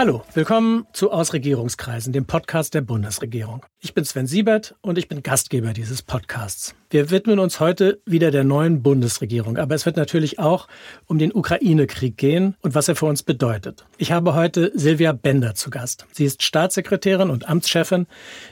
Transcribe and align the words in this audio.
Hallo, 0.00 0.22
willkommen 0.32 0.86
zu 0.94 1.10
Ausregierungskreisen, 1.10 2.14
dem 2.14 2.24
Podcast 2.24 2.72
der 2.72 2.80
Bundesregierung. 2.80 3.66
Ich 3.80 3.92
bin 3.92 4.02
Sven 4.06 4.26
Siebert 4.26 4.74
und 4.80 4.96
ich 4.96 5.08
bin 5.08 5.22
Gastgeber 5.22 5.74
dieses 5.74 6.00
Podcasts. 6.00 6.74
Wir 6.88 7.10
widmen 7.10 7.38
uns 7.38 7.60
heute 7.60 8.00
wieder 8.06 8.30
der 8.30 8.42
neuen 8.42 8.82
Bundesregierung, 8.82 9.58
aber 9.58 9.74
es 9.74 9.84
wird 9.84 9.98
natürlich 9.98 10.38
auch 10.38 10.68
um 11.04 11.18
den 11.18 11.34
Ukraine-Krieg 11.34 12.16
gehen 12.16 12.56
und 12.62 12.74
was 12.74 12.88
er 12.88 12.96
für 12.96 13.04
uns 13.04 13.22
bedeutet. 13.22 13.84
Ich 13.98 14.10
habe 14.10 14.32
heute 14.32 14.72
Silvia 14.74 15.12
Bender 15.12 15.54
zu 15.54 15.68
Gast. 15.68 16.06
Sie 16.12 16.24
ist 16.24 16.42
Staatssekretärin 16.42 17.28
und 17.28 17.46
Amtschefin 17.46 18.06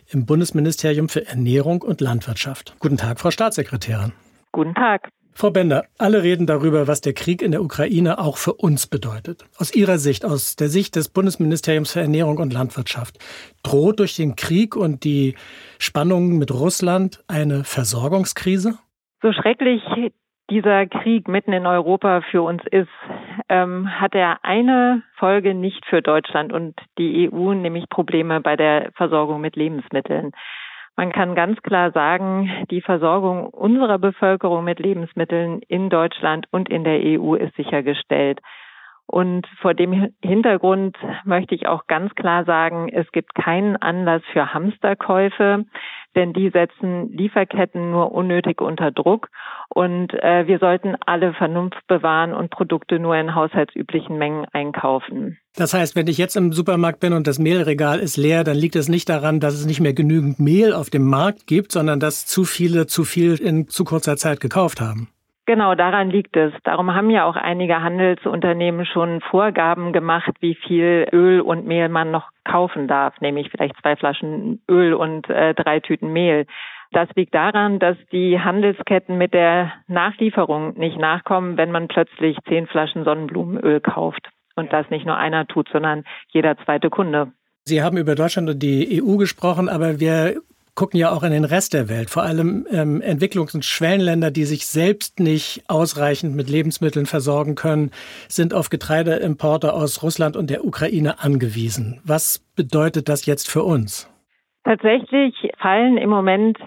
im 0.09 0.27
Bundesministerium 0.27 1.09
für 1.09 1.27
Ernährung 1.27 1.80
und 1.80 2.02
Landwirtschaft. 2.02 2.74
Guten 2.79 2.99
Tag, 2.99 3.21
Frau 3.21 3.30
Staatssekretärin. 3.30 4.12
Guten 4.52 4.74
Tag. 4.74 5.09
Frau 5.41 5.52
Bender, 5.52 5.84
alle 5.98 6.24
reden 6.24 6.48
darüber, 6.48 6.88
was 6.88 7.01
der 7.01 7.12
Krieg 7.12 7.42
in 7.42 7.52
der 7.52 7.62
Ukraine 7.62 8.19
auch 8.19 8.38
für 8.38 8.55
uns 8.55 8.88
bedeutet. 8.88 9.45
Aus 9.56 9.73
Ihrer 9.73 9.98
Sicht, 9.98 10.24
aus 10.24 10.56
der 10.56 10.66
Sicht 10.66 10.96
des 10.96 11.12
Bundesministeriums 11.12 11.92
für 11.92 12.01
Ernährung 12.01 12.38
und 12.38 12.52
Landwirtschaft, 12.52 13.19
droht 13.62 14.01
durch 14.01 14.16
den 14.16 14.34
Krieg 14.34 14.74
und 14.74 15.05
die 15.05 15.37
Spannungen 15.79 16.38
mit 16.38 16.51
Russland 16.51 17.23
eine 17.29 17.62
Versorgungskrise? 17.62 18.80
So 19.23 19.32
schrecklich 19.32 19.80
dieser 20.51 20.87
Krieg 20.87 21.29
mitten 21.29 21.52
in 21.52 21.68
Europa 21.68 22.23
für 22.32 22.43
uns 22.43 22.62
ist, 22.73 22.88
ähm, 23.48 23.88
hat 24.01 24.16
er 24.16 24.45
eine 24.45 25.05
Folge 25.18 25.55
nicht 25.55 25.87
für 25.87 26.02
Deutschland 26.02 26.52
und 26.52 26.74
die 26.98 27.30
EU, 27.30 27.55
nämlich 27.55 27.88
Probleme 27.88 28.41
bei 28.41 28.57
der 28.57 28.91
Versorgung 28.96 29.41
mit 29.41 29.54
Lebensmitteln. 29.54 30.32
Man 30.99 31.13
kann 31.13 31.37
ganz 31.37 31.63
klar 31.63 31.93
sagen, 31.93 32.51
die 32.73 32.80
Versorgung 32.80 33.46
unserer 33.51 34.01
Bevölkerung 34.01 34.65
mit 34.65 34.80
Lebensmitteln 34.80 35.60
in 35.68 35.91
Deutschland 35.91 36.49
und 36.51 36.68
in 36.68 36.82
der 36.82 36.99
EU 37.01 37.37
ist 37.37 37.54
sichergestellt. 37.54 38.41
Und 39.07 39.46
vor 39.60 39.74
dem 39.74 40.13
Hintergrund 40.24 40.96
möchte 41.24 41.54
ich 41.54 41.69
auch 41.69 41.87
ganz 41.87 42.13
klar 42.16 42.45
sagen, 42.46 42.88
es 42.88 43.09
gibt 43.13 43.37
keinen 43.37 43.76
Anlass 43.76 44.23
für 44.32 44.52
Hamsterkäufe, 44.52 45.66
denn 46.19 46.33
die 46.33 46.51
setzen 46.51 47.13
Lieferketten 47.13 47.93
nur 47.93 48.11
unnötig 48.11 48.61
unter 48.61 48.91
Druck. 48.91 49.29
Und 49.69 50.13
äh, 50.15 50.47
wir 50.49 50.59
sollten 50.59 50.97
alle 51.07 51.33
Vernunft 51.33 51.87
bewahren 51.87 52.35
und 52.35 52.51
Produkte 52.51 52.99
nur 52.99 53.15
in 53.16 53.35
haushaltsüblichen 53.35 54.19
Mengen 54.19 54.45
einkaufen. 54.52 55.38
Das 55.55 55.75
heißt, 55.75 55.95
wenn 55.95 56.09
ich 56.09 56.19
jetzt 56.19 56.37
im 56.37 56.52
Supermarkt 56.52 56.99
bin 57.01 57.13
und 57.13 57.27
das 57.27 57.38
Mehlregal 57.38 58.01
ist 58.01 58.16
leer, 58.16 58.43
dann 58.43 58.57
liegt 58.57 58.75
es 58.75 58.88
nicht 58.88 59.09
daran, 59.09 59.38
dass 59.38 59.55
es 59.55 59.66
nicht 59.66 59.80
mehr 59.80 59.95
genügend 59.95 60.41
Mehl 60.41 60.73
auf 60.73 60.91
dem 60.91 61.07
Markt 61.07 61.47
gibt, 61.47 61.71
sondern 61.71 62.01
dass 62.01 62.27
zu 62.27 62.45
viele 62.45 62.87
zu 62.87 63.05
viel 63.05 63.37
in 63.37 63.69
zu 63.69 63.85
kurzer 63.85 64.16
Zeit 64.16 64.41
gekauft 64.41 64.81
haben. 64.81 65.09
Genau, 65.49 65.75
daran 65.75 66.10
liegt 66.10 66.37
es. 66.37 66.53
Darum 66.65 66.94
haben 66.94 67.09
ja 67.09 67.25
auch 67.25 67.34
einige 67.37 67.81
Handelsunternehmen 67.81 68.84
schon 68.84 69.22
Vorgaben 69.22 69.94
gemacht, 69.94 70.31
wie 70.41 70.54
viel 70.54 71.09
Öl 71.10 71.41
und 71.41 71.66
Mehl 71.66 71.88
man 71.88 72.10
noch 72.10 72.28
kaufen 72.44 72.87
darf, 72.87 73.19
nämlich 73.22 73.49
vielleicht 73.50 73.75
zwei 73.81 73.97
Flaschen 73.97 74.60
Öl 74.69 74.93
und 74.93 75.26
äh, 75.31 75.54
drei 75.54 75.81
Tüten 75.81 76.12
Mehl. 76.12 76.44
Das 76.93 77.09
liegt 77.15 77.34
daran, 77.34 77.78
dass 77.78 77.97
die 78.12 78.38
Handelsketten 78.38 79.16
mit 79.16 79.32
der 79.32 79.72
Nachlieferung 79.87 80.78
nicht 80.78 80.99
nachkommen, 80.99 81.56
wenn 81.56 81.72
man 81.72 81.88
plötzlich 81.88 82.37
zehn 82.47 82.66
Flaschen 82.66 83.04
Sonnenblumenöl 83.04 83.81
kauft. 83.81 84.28
Und 84.54 84.71
das 84.75 84.91
nicht 84.91 85.06
nur 85.06 85.16
einer 85.16 85.47
tut, 85.47 85.71
sondern 85.72 86.04
jeder 86.28 86.59
zweite 86.59 86.91
Kunde. 86.91 87.32
Sie 87.65 87.82
haben 87.82 87.97
über 87.97 88.15
Deutschland 88.15 88.50
und 88.50 88.62
die 88.62 89.03
EU 89.03 89.16
gesprochen, 89.16 89.71
aber 89.71 89.99
wir 89.99 90.43
gucken 90.78 91.00
ja 91.00 91.10
auch 91.10 91.25
in 91.25 91.32
den 91.32 91.44
Rest 91.44 91.75
der 91.75 91.88
Welt, 91.88 92.09
vor 92.09 92.22
allem 92.22 92.65
ähm, 92.71 93.03
Entwicklungs- 93.03 93.53
und 93.53 93.64
Schwellenländer, 93.64 94.30
die 94.30 94.44
sich 94.44 94.69
selbst 94.69 95.19
nicht 95.19 95.64
ausreichend 95.66 96.36
mit 96.36 96.48
Lebensmitteln 96.48 97.04
versorgen 97.04 97.56
können, 97.56 97.91
sind 98.28 98.54
auf 98.54 98.70
Getreideimporte 98.70 99.72
aus 99.72 100.04
Russland 100.04 100.36
und 100.36 100.50
der 100.50 100.64
Ukraine 100.64 101.19
angewiesen. 101.19 102.00
Was 102.04 102.38
bedeutet 102.54 103.08
das 103.08 103.26
jetzt 103.26 103.50
für 103.50 103.64
uns? 103.64 104.08
Tatsächlich 104.62 105.50
fallen 105.58 105.97
im 105.98 106.10
Moment 106.10 106.58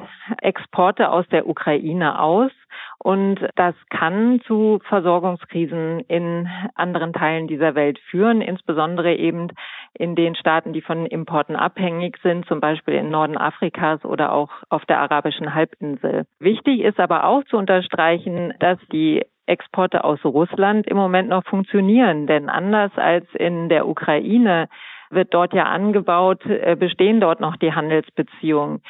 Exporte 0.41 1.09
aus 1.09 1.25
der 1.31 1.47
Ukraine 1.47 2.19
aus. 2.19 2.51
Und 2.97 3.39
das 3.55 3.75
kann 3.89 4.41
zu 4.45 4.79
Versorgungskrisen 4.89 6.01
in 6.01 6.49
anderen 6.75 7.13
Teilen 7.13 7.47
dieser 7.47 7.75
Welt 7.75 7.97
führen, 8.09 8.41
insbesondere 8.41 9.15
eben 9.15 9.47
in 9.93 10.15
den 10.15 10.35
Staaten, 10.35 10.73
die 10.73 10.81
von 10.81 11.05
Importen 11.05 11.55
abhängig 11.55 12.17
sind, 12.23 12.45
zum 12.47 12.59
Beispiel 12.59 12.95
im 12.95 13.09
Norden 13.09 13.37
Afrikas 13.37 14.03
oder 14.05 14.31
auch 14.31 14.49
auf 14.69 14.85
der 14.85 14.99
arabischen 14.99 15.53
Halbinsel. 15.53 16.25
Wichtig 16.39 16.81
ist 16.81 16.99
aber 16.99 17.25
auch 17.25 17.43
zu 17.45 17.57
unterstreichen, 17.57 18.53
dass 18.59 18.79
die 18.91 19.25
Exporte 19.45 20.03
aus 20.03 20.23
Russland 20.23 20.87
im 20.87 20.97
Moment 20.97 21.29
noch 21.29 21.43
funktionieren, 21.45 22.25
denn 22.25 22.49
anders 22.49 22.91
als 22.95 23.25
in 23.33 23.69
der 23.69 23.87
Ukraine 23.87 24.69
wird 25.09 25.33
dort 25.33 25.53
ja 25.53 25.63
angebaut, 25.63 26.45
äh, 26.45 26.75
bestehen 26.75 27.19
dort 27.19 27.41
noch 27.41 27.57
die 27.57 27.73
Handelsbeziehungen. 27.73 28.81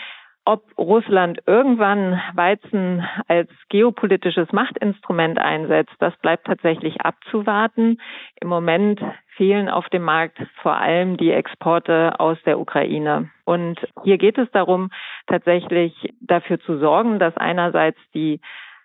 Ob 0.44 0.64
Russland 0.76 1.40
irgendwann 1.46 2.20
Weizen 2.34 3.08
als 3.28 3.50
geopolitisches 3.70 4.52
Machtinstrument 4.52 5.38
einsetzt, 5.38 5.94
das 6.00 6.18
bleibt 6.18 6.48
tatsächlich 6.48 7.02
abzuwarten. 7.02 8.02
Im 8.40 8.48
Moment 8.48 9.00
fehlen 9.36 9.70
auf 9.70 9.88
dem 9.90 10.02
Markt 10.02 10.40
vor 10.62 10.76
allem 10.76 11.18
die 11.18 11.32
Exporte 11.32 12.20
aus 12.20 12.38
der 12.44 12.60
Ukraine. 12.60 13.30
Und 13.46 13.80
hier 14.04 14.18
geht 14.18 14.40
es 14.40 14.50
darum, 14.52 14.90
tatsächlich 15.28 15.94
dafür 16.22 16.60
zu 16.60 16.80
sorgen, 16.80 17.20
dass 17.20 17.38
einerseits 17.38 18.00
die 18.16 18.40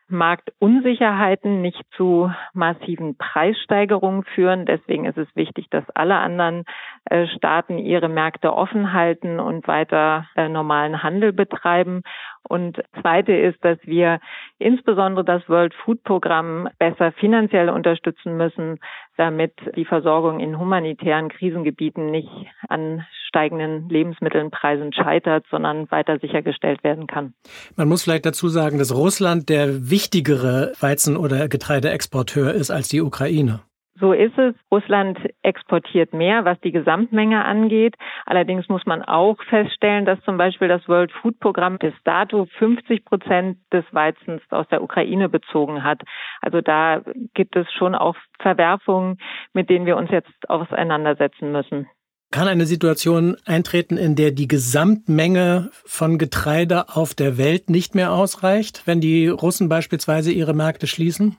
Marktunsicherheiten 0.09 1.63
nicht 1.63 1.83
zu 1.97 2.31
massiven 2.53 3.17
Preissteigerungen 3.17 4.25
führen. 4.25 4.65
Deswegen 4.65 5.05
ist 5.05 5.19
es 5.19 5.29
wichtig, 5.35 5.67
dass 5.71 5.85
alle 5.95 6.17
anderen 6.17 6.65
äh, 7.07 7.27
Staaten 7.29 7.79
ihre 7.79 8.09
Märkte 8.09 8.53
offen 8.53 8.93
halten 8.93 9.41
und 9.41 9.67
weiter 9.67 10.27
äh, 10.37 10.49
normalen 10.49 11.03
Handel 11.03 11.33
betreiben. 11.33 12.03
Und 12.49 12.81
zweite 13.01 13.33
ist, 13.33 13.65
dass 13.65 13.79
wir 13.83 14.21
insbesondere 14.59 15.25
das 15.25 15.49
World 15.49 15.75
Food 15.75 16.05
Programm 16.05 16.69
besser 16.79 17.11
finanziell 17.13 17.69
unterstützen 17.69 18.37
müssen, 18.37 18.79
damit 19.17 19.53
die 19.77 19.85
Versorgung 19.85 20.41
in 20.41 20.59
humanitären 20.59 21.29
Krisengebieten 21.29 22.11
nicht 22.11 22.31
an 22.69 23.05
steigenden 23.29 23.89
Lebensmittelpreisen 23.89 24.93
scheitert, 24.93 25.45
sondern 25.51 25.91
weiter 25.91 26.19
sichergestellt 26.19 26.83
werden 26.85 27.07
kann. 27.07 27.35
Man 27.77 27.89
muss 27.89 28.03
vielleicht 28.03 28.27
dazu 28.27 28.49
sagen, 28.49 28.79
dass 28.79 28.95
Russland 28.95 29.49
der 29.49 29.91
wichtigere 29.91 30.73
Weizen- 30.81 31.17
oder 31.17 31.49
Getreideexporteur 31.49 32.55
ist 32.55 32.71
als 32.71 32.89
die 32.89 33.01
Ukraine. 33.01 33.61
So 33.99 34.13
ist 34.13 34.37
es. 34.37 34.55
Russland 34.71 35.19
exportiert 35.43 36.13
mehr, 36.13 36.45
was 36.45 36.61
die 36.61 36.73
Gesamtmenge 36.73 37.45
angeht. 37.45 37.95
Allerdings 38.27 38.69
muss 38.69 38.85
man 38.85 39.03
auch 39.03 39.37
feststellen, 39.49 40.05
dass 40.05 40.21
zum 40.23 40.37
Beispiel 40.37 40.69
das 40.69 40.87
World 40.87 41.11
Food 41.13 41.41
Programm 41.41 41.79
bis 41.79 41.95
dato 42.05 42.47
50 42.59 43.05
Prozent 43.07 43.59
des 43.73 43.85
Weizens 43.93 44.43
aus 44.51 44.67
der 44.69 44.83
Ukraine 44.83 45.29
bezogen 45.31 45.83
hat. 45.83 46.03
Also 46.43 46.61
da 46.61 47.01
gibt 47.35 47.57
es 47.57 47.67
schon 47.73 47.95
auch 47.95 48.17
Verwerfungen, 48.41 49.19
mit 49.55 49.71
denen 49.71 49.87
wir 49.87 49.97
uns 49.97 50.11
jetzt 50.11 50.49
auseinandersetzen 50.49 51.51
müssen. 51.51 51.87
Kann 52.33 52.49
eine 52.49 52.67
Situation 52.67 53.37
eintreten, 53.47 53.97
in 53.97 54.15
der 54.15 54.33
die 54.33 54.49
Gesamtmenge 54.49 55.71
von 55.87 56.19
Getreide 56.19 56.97
auf 56.97 57.15
der 57.15 57.39
Welt 57.39 57.71
nicht 57.71 57.95
mehr 57.95 58.13
ausreicht, 58.13 58.83
wenn 58.85 59.01
die 59.01 59.29
Russen 59.29 59.69
beispielsweise 59.69 60.33
ihre 60.33 60.53
Märkte 60.53 60.87
schließen? 60.87 61.39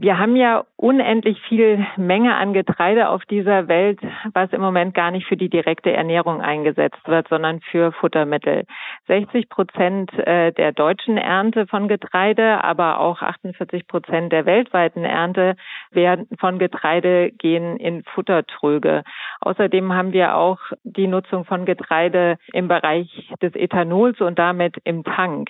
Wir 0.00 0.16
haben 0.16 0.36
ja 0.36 0.64
unendlich 0.76 1.40
viel 1.48 1.84
Menge 1.96 2.36
an 2.36 2.52
Getreide 2.52 3.08
auf 3.08 3.24
dieser 3.24 3.66
Welt, 3.66 3.98
was 4.32 4.52
im 4.52 4.60
Moment 4.60 4.94
gar 4.94 5.10
nicht 5.10 5.26
für 5.26 5.36
die 5.36 5.48
direkte 5.48 5.90
Ernährung 5.90 6.40
eingesetzt 6.40 7.00
wird, 7.06 7.26
sondern 7.26 7.60
für 7.62 7.90
Futtermittel. 7.90 8.64
60 9.08 9.48
Prozent 9.48 10.12
äh, 10.16 10.52
der 10.52 10.70
deutschen 10.70 11.16
Ernte 11.16 11.66
von 11.66 11.88
Getreide, 11.88 12.62
aber 12.62 13.00
auch 13.00 13.22
48 13.22 13.88
Prozent 13.88 14.30
der 14.32 14.46
weltweiten 14.46 15.04
Ernte 15.04 15.56
werden 15.90 16.28
von 16.38 16.60
Getreide 16.60 17.32
gehen 17.32 17.76
in 17.78 18.04
Futtertröge. 18.04 19.02
Außerdem 19.40 19.92
haben 19.92 20.12
wir 20.12 20.36
auch 20.36 20.60
die 20.84 21.08
Nutzung 21.08 21.44
von 21.44 21.64
Getreide 21.64 22.38
im 22.52 22.68
Bereich 22.68 23.32
des 23.42 23.56
Ethanols 23.56 24.20
und 24.20 24.38
damit 24.38 24.76
im 24.84 25.02
Tank. 25.02 25.48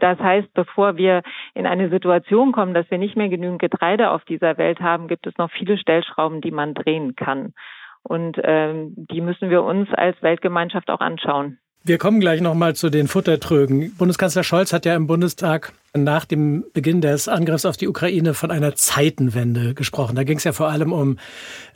Das 0.00 0.18
heißt, 0.18 0.52
bevor 0.54 0.96
wir 0.96 1.22
in 1.54 1.66
eine 1.66 1.88
Situation 1.90 2.50
kommen, 2.50 2.74
dass 2.74 2.90
wir 2.90 2.98
nicht 2.98 3.16
mehr 3.16 3.28
genügend 3.28 3.60
Getreide 3.60 4.10
auf 4.10 4.24
dieser 4.24 4.58
Welt 4.58 4.80
haben, 4.80 5.06
gibt 5.06 5.26
es 5.26 5.36
noch 5.38 5.50
viele 5.52 5.78
Stellschrauben, 5.78 6.40
die 6.40 6.50
man 6.50 6.74
drehen 6.74 7.14
kann. 7.14 7.54
Und 8.02 8.40
ähm, 8.42 8.94
die 8.96 9.20
müssen 9.20 9.50
wir 9.50 9.62
uns 9.62 9.88
als 9.92 10.20
Weltgemeinschaft 10.22 10.90
auch 10.90 11.00
anschauen. 11.00 11.59
Wir 11.82 11.96
kommen 11.96 12.20
gleich 12.20 12.42
nochmal 12.42 12.74
zu 12.74 12.90
den 12.90 13.08
Futtertrögen. 13.08 13.96
Bundeskanzler 13.96 14.44
Scholz 14.44 14.74
hat 14.74 14.84
ja 14.84 14.94
im 14.94 15.06
Bundestag 15.06 15.72
nach 15.96 16.26
dem 16.26 16.62
Beginn 16.74 17.00
des 17.00 17.26
Angriffs 17.26 17.64
auf 17.64 17.78
die 17.78 17.88
Ukraine 17.88 18.34
von 18.34 18.50
einer 18.50 18.74
Zeitenwende 18.74 19.72
gesprochen. 19.72 20.14
Da 20.14 20.24
ging 20.24 20.36
es 20.36 20.44
ja 20.44 20.52
vor 20.52 20.68
allem 20.68 20.92
um 20.92 21.16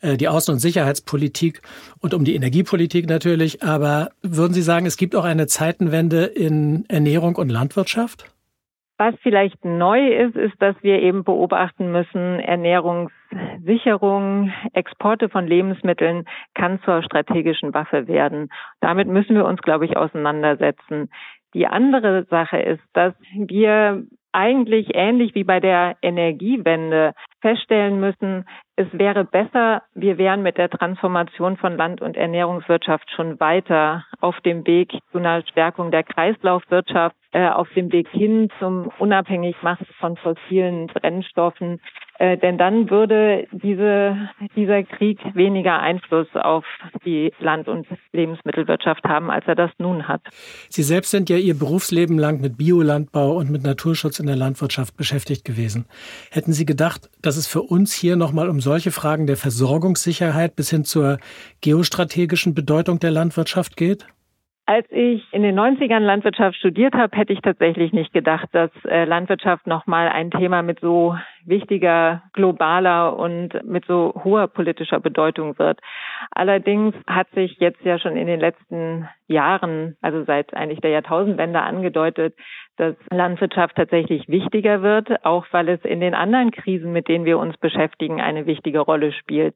äh, 0.03 0.19
die 0.19 0.29
Außen- 0.29 0.51
und 0.51 0.59
Sicherheitspolitik 0.59 1.63
und 2.01 2.13
um 2.13 2.23
die 2.23 2.35
Energiepolitik 2.35 3.09
natürlich. 3.09 3.63
Aber 3.63 4.11
würden 4.21 4.53
Sie 4.53 4.61
sagen, 4.61 4.85
es 4.85 4.99
gibt 4.99 5.17
auch 5.17 5.25
eine 5.25 5.47
Zeitenwende 5.47 6.25
in 6.27 6.85
Ernährung 6.89 7.37
und 7.37 7.49
Landwirtschaft? 7.49 8.31
Was 8.99 9.15
vielleicht 9.23 9.65
neu 9.65 10.07
ist, 10.07 10.37
ist, 10.37 10.55
dass 10.61 10.77
wir 10.83 11.01
eben 11.01 11.25
beobachten 11.25 11.91
müssen, 11.91 12.41
Ernährungssicherung, 13.65 14.53
Exporte 14.73 15.29
von 15.29 15.47
Lebensmitteln 15.47 16.27
kann 16.55 16.81
zur 16.85 17.03
strategischen 17.03 17.73
Waffe 17.73 18.07
werden. 18.07 18.51
Damit 18.81 19.09
müssen 19.09 19.37
wir 19.37 19.45
uns, 19.45 19.61
glaube 19.63 19.87
ich, 19.87 19.97
auseinandersetzen. 19.97 21.11
Die 21.55 21.67
andere 21.67 22.25
Sache 22.25 22.59
ist, 22.59 22.83
dass 22.93 23.15
wir 23.35 24.05
eigentlich 24.33 24.89
ähnlich 24.95 25.35
wie 25.37 25.45
bei 25.45 25.61
der 25.61 25.97
Energiewende 26.03 27.15
feststellen 27.41 28.01
müssen, 28.01 28.45
es 28.75 28.89
wäre 28.93 29.25
besser, 29.25 29.83
wir 29.95 30.19
wären 30.19 30.43
mit 30.43 30.59
der 30.59 30.69
Transformation 30.69 31.57
von 31.57 31.77
Land- 31.77 32.01
und 32.01 32.17
Ernährungswirtschaft 32.17 33.09
schon 33.13 33.39
weiter 33.39 34.05
auf 34.21 34.41
dem 34.41 34.67
Weg 34.67 34.99
zu 35.13 35.19
einer 35.19 35.43
Stärkung 35.43 35.93
der 35.93 36.03
Kreislaufwirtschaft, 36.03 37.15
äh, 37.31 37.49
auf 37.49 37.69
dem 37.77 37.93
Weg 37.93 38.09
hin 38.09 38.51
zum 38.59 38.91
Unabhängigmachen 38.99 39.87
von 40.01 40.17
fossilen 40.17 40.89
Brennstoffen. 40.89 41.81
Äh, 42.19 42.39
denn 42.39 42.59
dann 42.59 42.91
würde 42.91 43.47
diese, 43.51 44.17
dieser 44.55 44.85
Krieg 44.85 45.19
weniger 45.35 45.81
Einfluss 45.81 46.29
auf 46.35 46.65
die 47.05 47.33
Land- 47.41 47.69
und 47.69 47.87
Lebensmittelwirtschaft 48.13 49.05
haben, 49.05 49.31
als 49.31 49.45
er 49.47 49.57
das 49.57 49.71
nun 49.79 50.07
hat. 50.07 50.23
Sie 50.69 50.85
selbst 50.85 51.11
sind 51.11 51.29
ja 51.29 51.37
Ihr 51.37 51.59
Berufsleben 51.59 52.19
lang 52.19 52.41
mit 52.41 52.57
Biolandbau 52.57 53.33
und 53.37 53.51
mit 53.51 53.65
Naturschutz 53.65 54.21
in 54.21 54.27
der 54.27 54.37
Landwirtschaft 54.37 54.97
beschäftigt 54.97 55.45
gewesen. 55.45 55.87
Hätten 56.31 56.53
Sie 56.53 56.67
gedacht, 56.67 57.11
dass 57.21 57.37
es 57.37 57.49
für 57.49 57.63
uns 57.63 57.93
hier 57.93 58.15
nochmal 58.15 58.49
um 58.49 58.61
solche 58.61 58.93
Fragen 58.93 59.27
der 59.27 59.37
Versorgungssicherheit 59.37 60.55
bis 60.55 60.71
hin 60.71 60.85
zur 60.85 61.19
geostrategischen 61.63 62.55
Bedeutung 62.55 63.01
der 63.01 63.11
Landwirtschaft 63.11 63.77
geht? 63.77 64.07
Als 64.67 64.87
ich 64.91 65.23
in 65.33 65.43
den 65.43 65.59
90ern 65.59 65.99
Landwirtschaft 65.99 66.57
studiert 66.57 66.95
habe, 66.95 67.15
hätte 67.19 67.35
ich 67.35 67.43
tatsächlich 67.43 67.93
nicht 67.93 68.15
gedacht, 68.15 68.49
dass 68.53 68.71
äh, 68.87 69.05
Landwirtschaft 69.05 69.67
nochmal 69.67 70.09
ein 70.09 70.31
Thema 70.31 70.63
mit 70.63 70.81
so 70.81 71.19
wichtiger, 71.45 72.23
globaler 72.33 73.15
und 73.19 73.63
mit 73.65 73.85
so 73.85 74.15
hoher 74.25 74.47
politischer 74.49 75.01
Bedeutung 75.01 75.59
wird. 75.59 75.81
Allerdings 76.31 76.95
hat 77.07 77.29
sich 77.35 77.59
jetzt 77.59 77.85
ja 77.85 77.99
schon 77.99 78.17
in 78.17 78.27
den 78.27 78.41
letzten 78.41 79.07
Jahren, 79.29 79.99
also 80.01 80.25
seit 80.25 80.55
eigentlich 80.55 80.81
der 80.81 80.93
Jahrtausendwende 80.93 81.61
angedeutet, 81.61 82.35
dass 82.79 82.95
Landwirtschaft 83.11 83.77
tatsächlich 83.77 84.29
wichtiger 84.29 84.81
wird, 84.81 85.27
auch 85.27 85.45
weil 85.51 85.69
es 85.69 85.85
in 85.85 86.01
den 86.01 86.15
anderen 86.15 86.53
Krisen, 86.53 86.91
mit 86.91 87.09
denen 87.09 87.27
wir 87.27 87.39
uns 87.39 87.59
beschäftigen, 87.59 88.23
eine 88.23 88.47
wichtige 88.47 88.81
Rolle 88.81 89.13
spielt. 89.13 89.55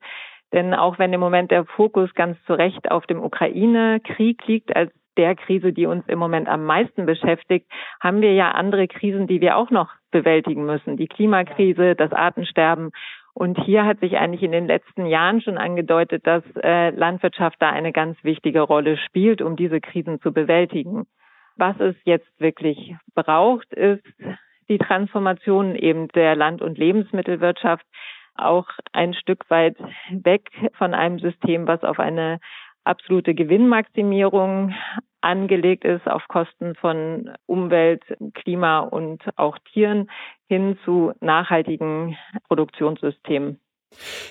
Denn 0.52 0.72
auch 0.74 0.98
wenn 0.98 1.12
im 1.12 1.20
Moment 1.20 1.50
der 1.50 1.66
Fokus 1.66 2.12
ganz 2.14 2.38
zu 2.46 2.54
Recht 2.54 2.90
auf 2.90 3.06
dem 3.06 3.22
Ukraine-Krieg 3.22 4.46
liegt 4.46 4.74
als 4.74 4.92
der 5.18 5.34
Krise, 5.34 5.72
die 5.72 5.86
uns 5.86 6.04
im 6.08 6.18
Moment 6.18 6.48
am 6.48 6.64
meisten 6.64 7.04
beschäftigt, 7.04 7.70
haben 8.00 8.22
wir 8.22 8.32
ja 8.32 8.52
andere 8.52 8.88
Krisen, 8.88 9.26
die 9.26 9.40
wir 9.40 9.56
auch 9.56 9.70
noch 9.70 9.90
bewältigen 10.10 10.64
müssen. 10.64 10.96
Die 10.96 11.08
Klimakrise, 11.08 11.94
das 11.94 12.12
Artensterben. 12.12 12.92
Und 13.34 13.62
hier 13.64 13.84
hat 13.84 14.00
sich 14.00 14.16
eigentlich 14.16 14.42
in 14.42 14.52
den 14.52 14.66
letzten 14.66 15.06
Jahren 15.06 15.40
schon 15.40 15.58
angedeutet, 15.58 16.26
dass 16.26 16.42
äh, 16.62 16.90
Landwirtschaft 16.90 17.56
da 17.60 17.70
eine 17.70 17.92
ganz 17.92 18.16
wichtige 18.22 18.62
Rolle 18.62 18.96
spielt, 18.96 19.42
um 19.42 19.56
diese 19.56 19.80
Krisen 19.80 20.20
zu 20.20 20.32
bewältigen. 20.32 21.06
Was 21.56 21.78
es 21.80 21.96
jetzt 22.04 22.28
wirklich 22.40 22.96
braucht, 23.14 23.72
ist 23.74 24.04
die 24.68 24.78
Transformation 24.78 25.74
eben 25.74 26.08
der 26.08 26.36
Land- 26.36 26.62
und 26.62 26.78
Lebensmittelwirtschaft 26.78 27.84
auch 28.36 28.68
ein 28.92 29.14
Stück 29.14 29.50
weit 29.50 29.76
weg 30.10 30.48
von 30.76 30.94
einem 30.94 31.18
System, 31.18 31.66
was 31.66 31.82
auf 31.82 31.98
eine 31.98 32.38
absolute 32.88 33.34
Gewinnmaximierung 33.34 34.74
angelegt 35.20 35.84
ist 35.84 36.06
auf 36.06 36.22
Kosten 36.28 36.74
von 36.74 37.30
Umwelt, 37.46 38.02
Klima 38.34 38.80
und 38.80 39.22
auch 39.36 39.58
Tieren 39.72 40.10
hin 40.48 40.78
zu 40.84 41.12
nachhaltigen 41.20 42.16
Produktionssystemen. 42.48 43.60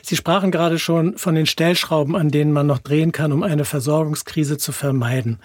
Sie 0.03 0.15
sprachen 0.15 0.51
gerade 0.51 0.77
schon 0.77 1.17
von 1.17 1.33
den 1.33 1.47
Stellschrauben, 1.47 2.15
an 2.15 2.29
denen 2.29 2.51
man 2.51 2.67
noch 2.67 2.77
drehen 2.77 3.11
kann, 3.11 3.31
um 3.31 3.41
eine 3.41 3.65
Versorgungskrise 3.65 4.57
zu 4.57 4.71
vermeiden. 4.71 5.39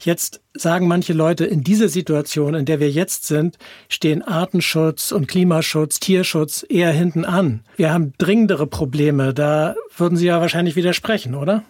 Jetzt 0.00 0.42
sagen 0.52 0.86
manche 0.86 1.14
Leute, 1.14 1.46
in 1.46 1.62
dieser 1.62 1.88
Situation, 1.88 2.54
in 2.54 2.66
der 2.66 2.78
wir 2.78 2.90
jetzt 2.90 3.26
sind, 3.26 3.56
stehen 3.88 4.22
Artenschutz 4.22 5.12
und 5.12 5.28
Klimaschutz, 5.28 5.98
Tierschutz 5.98 6.64
eher 6.68 6.92
hinten 6.92 7.24
an. 7.24 7.64
Wir 7.76 7.92
haben 7.92 8.12
dringendere 8.18 8.66
Probleme. 8.66 9.32
Da 9.32 9.74
würden 9.96 10.16
Sie 10.16 10.26
ja 10.26 10.40
wahrscheinlich 10.40 10.76
widersprechen, 10.76 11.34
oder? 11.34 11.64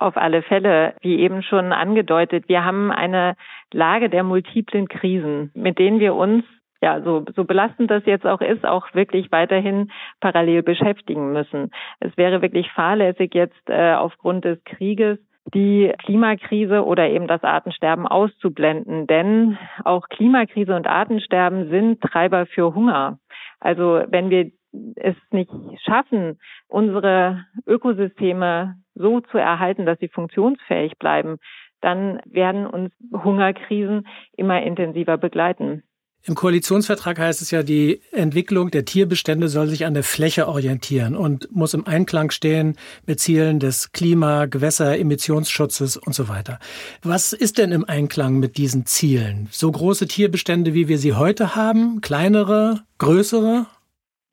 Auf 0.00 0.16
alle 0.16 0.42
Fälle, 0.42 0.94
wie 1.00 1.18
eben 1.18 1.42
schon 1.42 1.72
angedeutet, 1.72 2.48
wir 2.48 2.64
haben 2.64 2.92
eine 2.92 3.34
Lage 3.72 4.08
der 4.08 4.22
multiplen 4.22 4.86
Krisen, 4.86 5.50
mit 5.54 5.78
denen 5.80 5.98
wir 5.98 6.14
uns 6.14 6.44
ja, 6.80 7.02
so, 7.02 7.24
so 7.34 7.42
belastend 7.44 7.90
das 7.90 8.06
jetzt 8.06 8.24
auch 8.24 8.40
ist, 8.40 8.64
auch 8.64 8.94
wirklich 8.94 9.32
weiterhin 9.32 9.90
parallel 10.20 10.62
beschäftigen 10.62 11.32
müssen. 11.32 11.72
Es 11.98 12.16
wäre 12.16 12.40
wirklich 12.42 12.70
fahrlässig 12.70 13.34
jetzt 13.34 13.68
äh, 13.68 13.94
aufgrund 13.94 14.44
des 14.44 14.62
Krieges 14.62 15.18
die 15.54 15.92
Klimakrise 16.04 16.84
oder 16.84 17.08
eben 17.08 17.26
das 17.26 17.42
Artensterben 17.42 18.06
auszublenden. 18.06 19.08
Denn 19.08 19.58
auch 19.84 20.08
Klimakrise 20.08 20.76
und 20.76 20.86
Artensterben 20.86 21.68
sind 21.70 22.00
Treiber 22.00 22.46
für 22.46 22.74
Hunger. 22.74 23.18
Also 23.58 24.02
wenn 24.08 24.30
wir 24.30 24.52
es 24.96 25.16
nicht 25.30 25.50
schaffen, 25.84 26.38
unsere 26.68 27.44
Ökosysteme 27.66 28.76
so 28.98 29.20
zu 29.20 29.38
erhalten, 29.38 29.86
dass 29.86 29.98
sie 29.98 30.08
funktionsfähig 30.08 30.98
bleiben, 30.98 31.38
dann 31.80 32.20
werden 32.26 32.66
uns 32.66 32.92
Hungerkrisen 33.12 34.06
immer 34.36 34.62
intensiver 34.62 35.16
begleiten. 35.16 35.82
Im 36.24 36.34
Koalitionsvertrag 36.34 37.18
heißt 37.18 37.40
es 37.40 37.52
ja, 37.52 37.62
die 37.62 38.02
Entwicklung 38.10 38.70
der 38.70 38.84
Tierbestände 38.84 39.48
soll 39.48 39.68
sich 39.68 39.86
an 39.86 39.94
der 39.94 40.02
Fläche 40.02 40.48
orientieren 40.48 41.16
und 41.16 41.50
muss 41.52 41.74
im 41.74 41.86
Einklang 41.86 42.30
stehen 42.30 42.76
mit 43.06 43.20
Zielen 43.20 43.60
des 43.60 43.92
Klima-, 43.92 44.46
Gewässer-, 44.46 44.98
Emissionsschutzes 44.98 45.96
und 45.96 46.14
so 46.14 46.28
weiter. 46.28 46.58
Was 47.02 47.32
ist 47.32 47.56
denn 47.56 47.72
im 47.72 47.88
Einklang 47.88 48.40
mit 48.40 48.58
diesen 48.58 48.84
Zielen? 48.84 49.48
So 49.52 49.70
große 49.70 50.08
Tierbestände, 50.08 50.74
wie 50.74 50.88
wir 50.88 50.98
sie 50.98 51.14
heute 51.14 51.54
haben? 51.54 52.00
Kleinere? 52.00 52.82
Größere? 52.98 53.66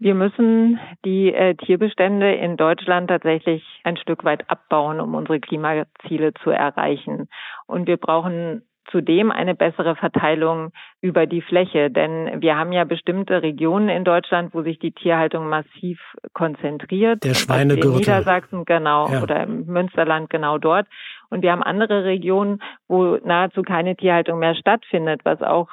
Wir 0.06 0.13
müssen 0.13 0.80
die 1.04 1.34
äh, 1.34 1.56
Tierbestände 1.56 2.31
in 2.31 2.57
Deutschland 2.57 3.10
tatsächlich 3.10 3.63
ein 3.84 3.98
Stück 3.98 4.24
weit 4.24 4.48
abbauen, 4.52 5.00
um 5.00 5.16
unsere 5.16 5.40
Klimaziele 5.40 6.31
zu 6.44 6.52
erreichen. 6.52 7.28
Und 7.66 7.88
wir 7.88 7.97
brauchen 7.97 8.62
zudem 8.92 9.31
eine 9.31 9.56
bessere 9.56 9.95
Verteilung 9.95 10.74
über 11.02 11.26
die 11.26 11.42
Fläche. 11.42 11.90
Denn 11.90 12.40
wir 12.40 12.56
haben 12.56 12.71
ja 12.71 12.83
bestimmte 12.83 13.42
Regionen 13.42 13.90
in 13.90 14.04
Deutschland, 14.04 14.54
wo 14.54 14.62
sich 14.62 14.78
die 14.78 14.92
Tierhaltung 14.92 15.50
massiv 15.50 16.00
konzentriert. 16.33 17.24
Der 17.24 17.33
Schweinegürtel. 17.33 17.94
In 17.94 17.97
Niedersachsen 17.97 18.64
genau 18.66 19.09
ja. 19.09 19.24
oder 19.24 19.42
im 19.42 19.66
Münsterland 19.66 20.30
genau 20.30 20.59
dort. 20.59 20.85
Und 21.31 21.42
wir 21.42 21.52
haben 21.52 21.64
andere 21.64 22.04
Regionen, 22.04 22.62
wo 22.88 23.18
nahezu 23.24 23.64
keine 23.64 23.95
Tierhaltung 23.95 24.38
mehr 24.38 24.54
stattfindet, 24.54 25.21
was 25.24 25.42
auch 25.42 25.68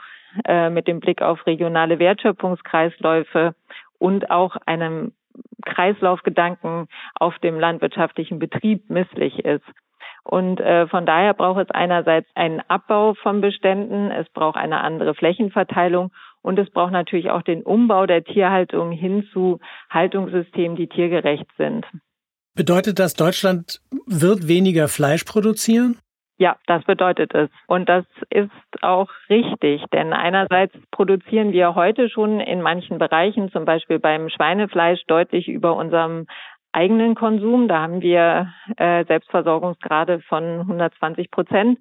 äh, 0.46 0.70
mit 0.70 0.88
dem 0.88 1.00
Blick 1.00 1.20
auf 1.20 1.46
regionale 1.46 1.98
Wertschöpfungskreisläufe 1.98 3.54
und 4.02 4.32
auch 4.32 4.56
einem 4.66 5.12
Kreislaufgedanken 5.64 6.88
auf 7.14 7.38
dem 7.38 7.60
landwirtschaftlichen 7.60 8.40
Betrieb 8.40 8.90
misslich 8.90 9.38
ist. 9.44 9.64
Und 10.24 10.60
äh, 10.60 10.88
von 10.88 11.06
daher 11.06 11.34
braucht 11.34 11.62
es 11.62 11.70
einerseits 11.70 12.28
einen 12.34 12.60
Abbau 12.66 13.14
von 13.14 13.40
Beständen, 13.40 14.10
es 14.10 14.28
braucht 14.30 14.56
eine 14.56 14.80
andere 14.80 15.14
Flächenverteilung 15.14 16.10
und 16.42 16.58
es 16.58 16.68
braucht 16.70 16.90
natürlich 16.90 17.30
auch 17.30 17.42
den 17.42 17.62
Umbau 17.62 18.06
der 18.06 18.24
Tierhaltung 18.24 18.90
hin 18.90 19.28
zu 19.32 19.60
Haltungssystemen, 19.88 20.76
die 20.76 20.88
tiergerecht 20.88 21.46
sind. 21.56 21.86
Bedeutet 22.56 22.98
das, 22.98 23.14
Deutschland 23.14 23.80
wird 24.06 24.48
weniger 24.48 24.88
Fleisch 24.88 25.22
produzieren? 25.22 25.96
Ja, 26.38 26.56
das 26.66 26.82
bedeutet 26.84 27.34
es. 27.34 27.50
Und 27.66 27.88
das 27.88 28.04
ist 28.30 28.50
auch 28.82 29.08
richtig, 29.28 29.84
denn 29.92 30.12
einerseits 30.12 30.74
produzieren 30.90 31.52
wir 31.52 31.74
heute 31.74 32.08
schon 32.08 32.40
in 32.40 32.62
manchen 32.62 32.98
Bereichen, 32.98 33.50
zum 33.52 33.64
Beispiel 33.64 33.98
beim 33.98 34.28
Schweinefleisch, 34.28 35.04
deutlich 35.06 35.48
über 35.48 35.76
unserem 35.76 36.26
eigenen 36.72 37.14
Konsum. 37.14 37.68
Da 37.68 37.82
haben 37.82 38.00
wir 38.00 38.52
äh, 38.76 39.04
Selbstversorgungsgrade 39.04 40.20
von 40.20 40.60
120 40.60 41.30
Prozent. 41.30 41.78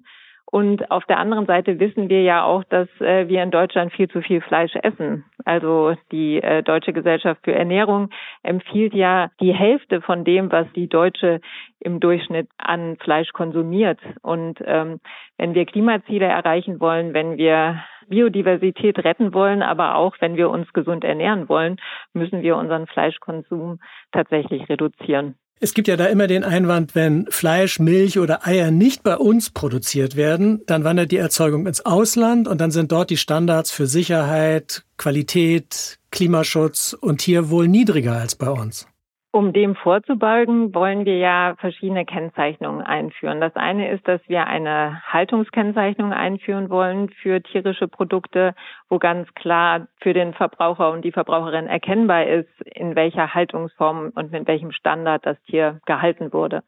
Und 0.52 0.90
auf 0.90 1.06
der 1.06 1.18
anderen 1.18 1.46
Seite 1.46 1.80
wissen 1.80 2.10
wir 2.10 2.20
ja 2.20 2.44
auch, 2.44 2.62
dass 2.64 2.86
äh, 3.00 3.26
wir 3.26 3.42
in 3.42 3.50
Deutschland 3.50 3.90
viel 3.90 4.10
zu 4.10 4.20
viel 4.20 4.42
Fleisch 4.42 4.76
essen. 4.82 5.24
Also 5.46 5.96
die 6.10 6.42
äh, 6.42 6.62
Deutsche 6.62 6.92
Gesellschaft 6.92 7.40
für 7.42 7.54
Ernährung 7.54 8.10
empfiehlt 8.42 8.92
ja 8.92 9.30
die 9.40 9.54
Hälfte 9.54 10.02
von 10.02 10.24
dem, 10.24 10.52
was 10.52 10.66
die 10.74 10.90
Deutsche 10.90 11.40
im 11.80 12.00
Durchschnitt 12.00 12.50
an 12.58 12.98
Fleisch 12.98 13.30
konsumiert. 13.32 13.98
Und 14.20 14.58
ähm, 14.66 15.00
wenn 15.38 15.54
wir 15.54 15.64
Klimaziele 15.64 16.26
erreichen 16.26 16.80
wollen, 16.80 17.14
wenn 17.14 17.38
wir 17.38 17.82
Biodiversität 18.08 18.98
retten 18.98 19.32
wollen, 19.32 19.62
aber 19.62 19.94
auch 19.94 20.16
wenn 20.20 20.36
wir 20.36 20.50
uns 20.50 20.70
gesund 20.74 21.02
ernähren 21.02 21.48
wollen, 21.48 21.78
müssen 22.12 22.42
wir 22.42 22.56
unseren 22.58 22.86
Fleischkonsum 22.86 23.80
tatsächlich 24.12 24.68
reduzieren. 24.68 25.36
Es 25.64 25.74
gibt 25.74 25.86
ja 25.86 25.96
da 25.96 26.06
immer 26.06 26.26
den 26.26 26.42
Einwand, 26.42 26.96
wenn 26.96 27.28
Fleisch, 27.30 27.78
Milch 27.78 28.18
oder 28.18 28.44
Eier 28.48 28.72
nicht 28.72 29.04
bei 29.04 29.16
uns 29.16 29.48
produziert 29.50 30.16
werden, 30.16 30.60
dann 30.66 30.82
wandert 30.82 31.12
die 31.12 31.18
Erzeugung 31.18 31.68
ins 31.68 31.86
Ausland 31.86 32.48
und 32.48 32.60
dann 32.60 32.72
sind 32.72 32.90
dort 32.90 33.10
die 33.10 33.16
Standards 33.16 33.70
für 33.70 33.86
Sicherheit, 33.86 34.82
Qualität, 34.96 36.00
Klimaschutz 36.10 36.96
und 37.00 37.18
Tierwohl 37.18 37.68
niedriger 37.68 38.16
als 38.16 38.34
bei 38.34 38.50
uns. 38.50 38.88
Um 39.34 39.54
dem 39.54 39.74
vorzubeugen, 39.76 40.74
wollen 40.74 41.06
wir 41.06 41.16
ja 41.16 41.54
verschiedene 41.56 42.04
Kennzeichnungen 42.04 42.82
einführen. 42.82 43.40
Das 43.40 43.56
eine 43.56 43.90
ist, 43.90 44.06
dass 44.06 44.20
wir 44.28 44.46
eine 44.46 45.02
Haltungskennzeichnung 45.06 46.12
einführen 46.12 46.68
wollen 46.68 47.08
für 47.08 47.42
tierische 47.42 47.88
Produkte, 47.88 48.54
wo 48.90 48.98
ganz 48.98 49.32
klar 49.32 49.86
für 50.02 50.12
den 50.12 50.34
Verbraucher 50.34 50.90
und 50.92 51.02
die 51.02 51.12
Verbraucherin 51.12 51.66
erkennbar 51.66 52.26
ist, 52.26 52.60
in 52.74 52.94
welcher 52.94 53.32
Haltungsform 53.32 54.12
und 54.14 54.32
mit 54.32 54.46
welchem 54.46 54.70
Standard 54.70 55.24
das 55.24 55.40
Tier 55.44 55.80
gehalten 55.86 56.34
wurde. 56.34 56.62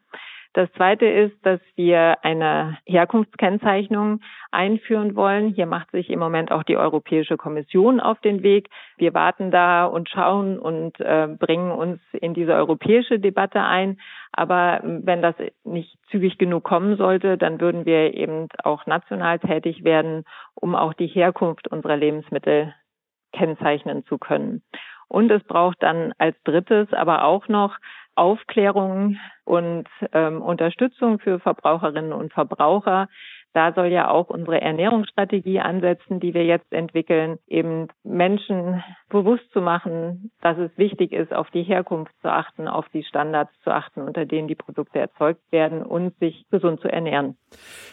Das 0.54 0.70
zweite 0.75 1.06
ist, 1.06 1.34
dass 1.44 1.58
wir 1.75 2.25
eine 2.25 2.78
Herkunftskennzeichnung 2.87 4.20
einführen 4.52 5.16
wollen. 5.16 5.49
Hier 5.49 5.66
macht 5.66 5.90
sich 5.90 6.11
im 6.11 6.20
Moment 6.20 6.52
auch 6.52 6.62
die 6.62 6.76
Europäische 6.76 7.37
Kommission 7.37 7.99
auf 7.99 8.20
den 8.20 8.44
Weg. 8.44 8.68
Wir 8.96 9.14
warten 9.14 9.50
da 9.50 9.84
und 9.84 10.08
schauen 10.08 10.61
und 10.61 11.00
äh, 11.00 11.26
bringen 11.26 11.73
uns 11.73 12.00
in 12.12 12.34
diese 12.34 12.54
europäische 12.54 13.18
Debatte 13.18 13.62
ein. 13.62 13.99
Aber 14.30 14.80
wenn 14.84 15.23
das 15.23 15.34
nicht 15.64 15.99
zügig 16.08 16.38
genug 16.38 16.62
kommen 16.62 16.96
sollte, 16.96 17.37
dann 17.37 17.61
würden 17.61 17.84
wir 17.84 18.14
eben 18.14 18.46
auch 18.62 18.87
national 18.87 19.40
tätig 19.40 19.82
werden, 19.82 20.23
um 20.54 20.76
auch 20.76 20.94
die 20.94 21.08
Herkunft 21.08 21.66
unserer 21.66 21.96
Lebensmittel 21.96 22.73
kennzeichnen 23.32 24.04
zu 24.06 24.18
können. 24.18 24.62
Und 25.08 25.30
es 25.30 25.42
braucht 25.42 25.82
dann 25.82 26.12
als 26.18 26.37
drittes 26.44 26.92
aber 26.92 27.25
auch 27.25 27.49
noch 27.49 27.76
Aufklärung 28.16 29.16
und 29.44 29.87
ähm, 30.12 30.42
Unterstützung 30.42 31.18
für 31.18 31.38
Verbraucherinnen 31.40 32.12
und 32.12 32.33
Verbraucher. 32.33 33.09
Da 33.52 33.73
soll 33.73 33.87
ja 33.87 34.11
auch 34.11 34.30
unsere 34.30 34.61
Ernährungsstrategie 34.61 35.61
ansetzen, 35.61 36.18
die 36.18 36.35
wir 36.35 36.44
jetzt 36.44 36.73
entwickeln, 36.73 37.38
eben 37.47 37.87
Menschen 38.02 38.83
bewusst 39.09 39.49
zu 39.52 39.61
machen, 39.61 40.33
dass 40.40 40.59
es 40.59 40.76
wichtig 40.76 41.12
ist, 41.12 41.33
auf 41.33 41.50
die 41.52 41.62
Herkunft 41.62 42.12
zu 42.21 42.28
achten, 42.28 42.66
auf 42.66 42.88
die 42.92 43.04
Standards 43.04 43.52
zu 43.62 43.71
achten, 43.71 44.02
unter 44.02 44.26
denen 44.26 44.49
die 44.49 44.56
Produkte 44.56 44.99
erzeugt 44.99 45.40
werden 45.52 45.85
und 45.85 46.18
sich 46.18 46.44
gesund 46.50 46.80
zu 46.80 46.88
ernähren. 46.88 47.37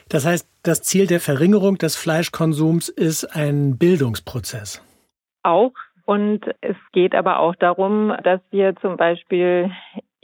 Das 0.10 0.26
heißt, 0.26 0.50
das 0.64 0.82
Ziel 0.82 1.06
der 1.06 1.20
Verringerung 1.20 1.78
des 1.78 1.96
Fleischkonsums 1.96 2.90
ist 2.90 3.36
ein 3.36 3.78
Bildungsprozess. 3.78 4.84
Auch 5.44 5.74
und 6.06 6.42
es 6.62 6.76
geht 6.92 7.16
aber 7.16 7.40
auch 7.40 7.56
darum, 7.56 8.14
dass 8.24 8.42
wir 8.50 8.76
zum 8.78 8.98
Beispiel 8.98 9.72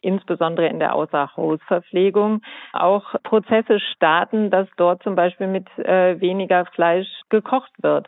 insbesondere 0.08 0.68
in 0.68 0.80
der 0.80 0.96
Außerhausverpflegung 0.96 2.42
auch 2.72 3.14
Prozesse 3.24 3.80
starten, 3.80 4.50
dass 4.50 4.68
dort 4.78 5.04
zum 5.04 5.16
Beispiel 5.16 5.48
mit 5.48 5.68
äh, 5.78 6.20
weniger 6.22 6.66
Fleisch 6.66 7.08
gekocht 7.30 7.72
wird. 7.82 8.08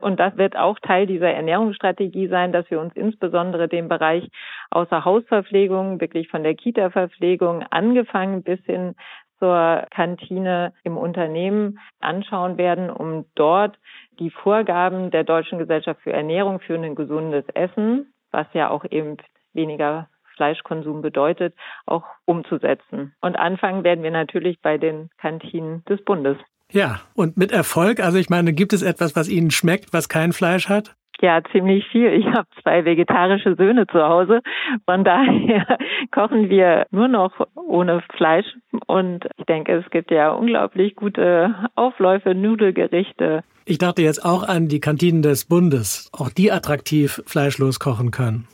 Und 0.00 0.18
das 0.20 0.36
wird 0.36 0.56
auch 0.56 0.78
Teil 0.80 1.06
dieser 1.06 1.30
Ernährungsstrategie 1.30 2.28
sein, 2.28 2.52
dass 2.52 2.68
wir 2.70 2.80
uns 2.80 2.94
insbesondere 2.96 3.68
den 3.68 3.88
Bereich 3.88 4.28
Außerhausverpflegung, 4.70 6.00
wirklich 6.00 6.28
von 6.28 6.42
der 6.42 6.54
Kita-Verpflegung 6.54 7.62
angefangen 7.70 8.42
bis 8.42 8.60
hin 8.64 8.94
zur 9.38 9.86
Kantine 9.90 10.72
im 10.82 10.96
Unternehmen 10.96 11.78
anschauen 12.00 12.56
werden, 12.56 12.90
um 12.90 13.26
dort 13.34 13.78
die 14.18 14.30
Vorgaben 14.30 15.10
der 15.10 15.24
Deutschen 15.24 15.58
Gesellschaft 15.58 16.00
für 16.00 16.12
Ernährung 16.12 16.60
für 16.60 16.74
ein 16.74 16.94
gesundes 16.94 17.44
Essen, 17.54 18.12
was 18.30 18.46
ja 18.52 18.70
auch 18.70 18.84
eben 18.90 19.18
weniger 19.52 20.08
Fleischkonsum 20.34 21.02
bedeutet, 21.02 21.54
auch 21.86 22.04
umzusetzen. 22.24 23.14
Und 23.20 23.36
anfangen 23.36 23.84
werden 23.84 24.04
wir 24.04 24.10
natürlich 24.10 24.60
bei 24.60 24.78
den 24.78 25.10
Kantinen 25.18 25.84
des 25.86 26.02
Bundes. 26.04 26.36
Ja, 26.72 27.00
und 27.14 27.36
mit 27.36 27.52
Erfolg, 27.52 28.00
also 28.00 28.18
ich 28.18 28.30
meine, 28.30 28.52
gibt 28.52 28.72
es 28.72 28.82
etwas, 28.82 29.14
was 29.16 29.28
Ihnen 29.28 29.50
schmeckt, 29.50 29.92
was 29.92 30.08
kein 30.08 30.32
Fleisch 30.32 30.68
hat? 30.68 30.96
Ja, 31.20 31.40
ziemlich 31.52 31.86
viel. 31.88 32.08
Ich 32.08 32.26
habe 32.26 32.46
zwei 32.62 32.84
vegetarische 32.84 33.54
Söhne 33.54 33.86
zu 33.86 34.02
Hause. 34.02 34.40
Von 34.84 35.04
daher 35.04 35.78
kochen 36.10 36.50
wir 36.50 36.86
nur 36.90 37.08
noch 37.08 37.32
ohne 37.54 38.02
Fleisch. 38.16 38.46
Und 38.86 39.26
ich 39.36 39.44
denke, 39.46 39.72
es 39.74 39.88
gibt 39.90 40.10
ja 40.10 40.32
unglaublich 40.32 40.96
gute 40.96 41.54
Aufläufe, 41.76 42.34
Nudelgerichte. 42.34 43.44
Ich 43.64 43.78
dachte 43.78 44.02
jetzt 44.02 44.24
auch 44.24 44.42
an 44.42 44.68
die 44.68 44.80
Kantinen 44.80 45.22
des 45.22 45.46
Bundes, 45.46 46.10
auch 46.12 46.28
die 46.28 46.52
attraktiv 46.52 47.22
fleischlos 47.26 47.80
kochen 47.80 48.10
können. 48.10 48.46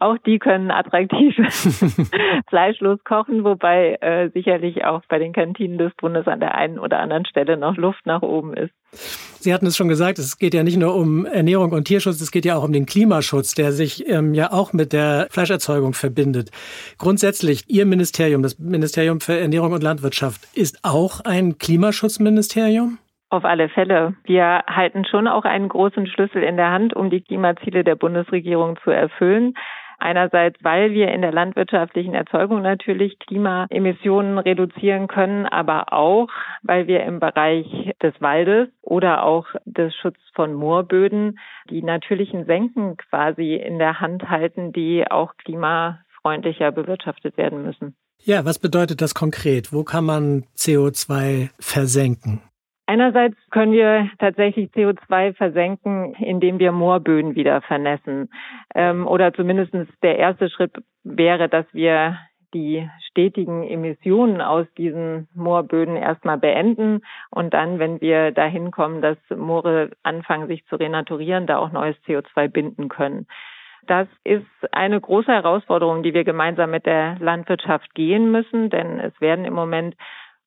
Auch 0.00 0.18
die 0.18 0.38
können 0.38 0.70
attraktiv 0.70 1.34
fleischlos 2.48 2.98
kochen, 3.04 3.44
wobei 3.44 3.96
äh, 4.00 4.28
sicherlich 4.30 4.84
auch 4.84 5.02
bei 5.08 5.18
den 5.18 5.32
Kantinen 5.32 5.78
des 5.78 5.94
Bundes 5.94 6.26
an 6.26 6.40
der 6.40 6.54
einen 6.56 6.78
oder 6.78 6.98
anderen 6.98 7.24
Stelle 7.26 7.56
noch 7.56 7.76
Luft 7.76 8.04
nach 8.04 8.22
oben 8.22 8.54
ist. 8.54 8.72
Sie 9.40 9.52
hatten 9.54 9.66
es 9.66 9.76
schon 9.76 9.88
gesagt, 9.88 10.18
es 10.18 10.38
geht 10.38 10.54
ja 10.54 10.62
nicht 10.62 10.78
nur 10.78 10.94
um 10.96 11.26
Ernährung 11.26 11.72
und 11.72 11.84
Tierschutz, 11.84 12.20
es 12.20 12.32
geht 12.32 12.44
ja 12.44 12.56
auch 12.56 12.64
um 12.64 12.72
den 12.72 12.86
Klimaschutz, 12.86 13.54
der 13.54 13.72
sich 13.72 14.08
ähm, 14.08 14.34
ja 14.34 14.52
auch 14.52 14.72
mit 14.72 14.92
der 14.92 15.28
Fleischerzeugung 15.30 15.94
verbindet. 15.94 16.50
Grundsätzlich, 16.98 17.64
Ihr 17.68 17.86
Ministerium, 17.86 18.42
das 18.42 18.58
Ministerium 18.58 19.20
für 19.20 19.38
Ernährung 19.38 19.72
und 19.72 19.82
Landwirtschaft, 19.82 20.40
ist 20.56 20.80
auch 20.82 21.20
ein 21.24 21.58
Klimaschutzministerium? 21.58 22.98
Auf 23.30 23.44
alle 23.44 23.68
Fälle. 23.68 24.14
Wir 24.24 24.62
halten 24.66 25.04
schon 25.04 25.28
auch 25.28 25.44
einen 25.44 25.68
großen 25.68 26.06
Schlüssel 26.06 26.42
in 26.42 26.56
der 26.56 26.70
Hand, 26.70 26.94
um 26.94 27.10
die 27.10 27.20
Klimaziele 27.20 27.84
der 27.84 27.96
Bundesregierung 27.96 28.78
zu 28.84 28.90
erfüllen. 28.90 29.54
Einerseits, 30.04 30.62
weil 30.62 30.92
wir 30.92 31.10
in 31.12 31.22
der 31.22 31.32
landwirtschaftlichen 31.32 32.12
Erzeugung 32.12 32.60
natürlich 32.60 33.18
Klimaemissionen 33.20 34.36
reduzieren 34.36 35.08
können, 35.08 35.46
aber 35.46 35.94
auch, 35.94 36.28
weil 36.62 36.86
wir 36.86 37.04
im 37.04 37.20
Bereich 37.20 37.64
des 38.02 38.12
Waldes 38.20 38.68
oder 38.82 39.22
auch 39.22 39.46
des 39.64 39.94
Schutz 39.96 40.18
von 40.34 40.52
Moorböden 40.52 41.38
die 41.70 41.82
natürlichen 41.82 42.44
Senken 42.44 42.98
quasi 42.98 43.54
in 43.54 43.78
der 43.78 44.00
Hand 44.00 44.28
halten, 44.28 44.74
die 44.74 45.10
auch 45.10 45.38
klimafreundlicher 45.38 46.70
bewirtschaftet 46.70 47.38
werden 47.38 47.62
müssen. 47.62 47.96
Ja, 48.24 48.44
was 48.44 48.58
bedeutet 48.58 49.00
das 49.00 49.14
konkret? 49.14 49.72
Wo 49.72 49.84
kann 49.84 50.04
man 50.04 50.44
CO2 50.54 51.48
versenken? 51.58 52.42
Einerseits 52.86 53.36
können 53.50 53.72
wir 53.72 54.10
tatsächlich 54.18 54.70
CO2 54.72 55.34
versenken, 55.34 56.14
indem 56.14 56.58
wir 56.58 56.70
Moorböden 56.70 57.34
wieder 57.34 57.62
vernässen. 57.62 58.30
Ähm, 58.74 59.06
oder 59.06 59.32
zumindest 59.32 59.72
der 60.02 60.18
erste 60.18 60.50
Schritt 60.50 60.72
wäre, 61.02 61.48
dass 61.48 61.66
wir 61.72 62.18
die 62.52 62.88
stetigen 63.10 63.64
Emissionen 63.64 64.40
aus 64.40 64.66
diesen 64.78 65.28
Moorböden 65.34 65.96
erstmal 65.96 66.38
beenden 66.38 67.00
und 67.30 67.52
dann, 67.52 67.78
wenn 67.78 68.00
wir 68.00 68.30
dahin 68.30 68.70
kommen, 68.70 69.02
dass 69.02 69.18
Moore 69.34 69.90
anfangen, 70.02 70.46
sich 70.46 70.64
zu 70.66 70.76
renaturieren, 70.76 71.46
da 71.46 71.58
auch 71.58 71.72
neues 71.72 71.96
CO2 72.06 72.48
binden 72.48 72.88
können. 72.88 73.26
Das 73.86 74.08
ist 74.22 74.46
eine 74.72 75.00
große 75.00 75.30
Herausforderung, 75.30 76.02
die 76.02 76.14
wir 76.14 76.24
gemeinsam 76.24 76.70
mit 76.70 76.86
der 76.86 77.16
Landwirtschaft 77.18 77.94
gehen 77.94 78.30
müssen, 78.30 78.70
denn 78.70 78.98
es 79.00 79.20
werden 79.20 79.44
im 79.44 79.52
Moment 79.52 79.94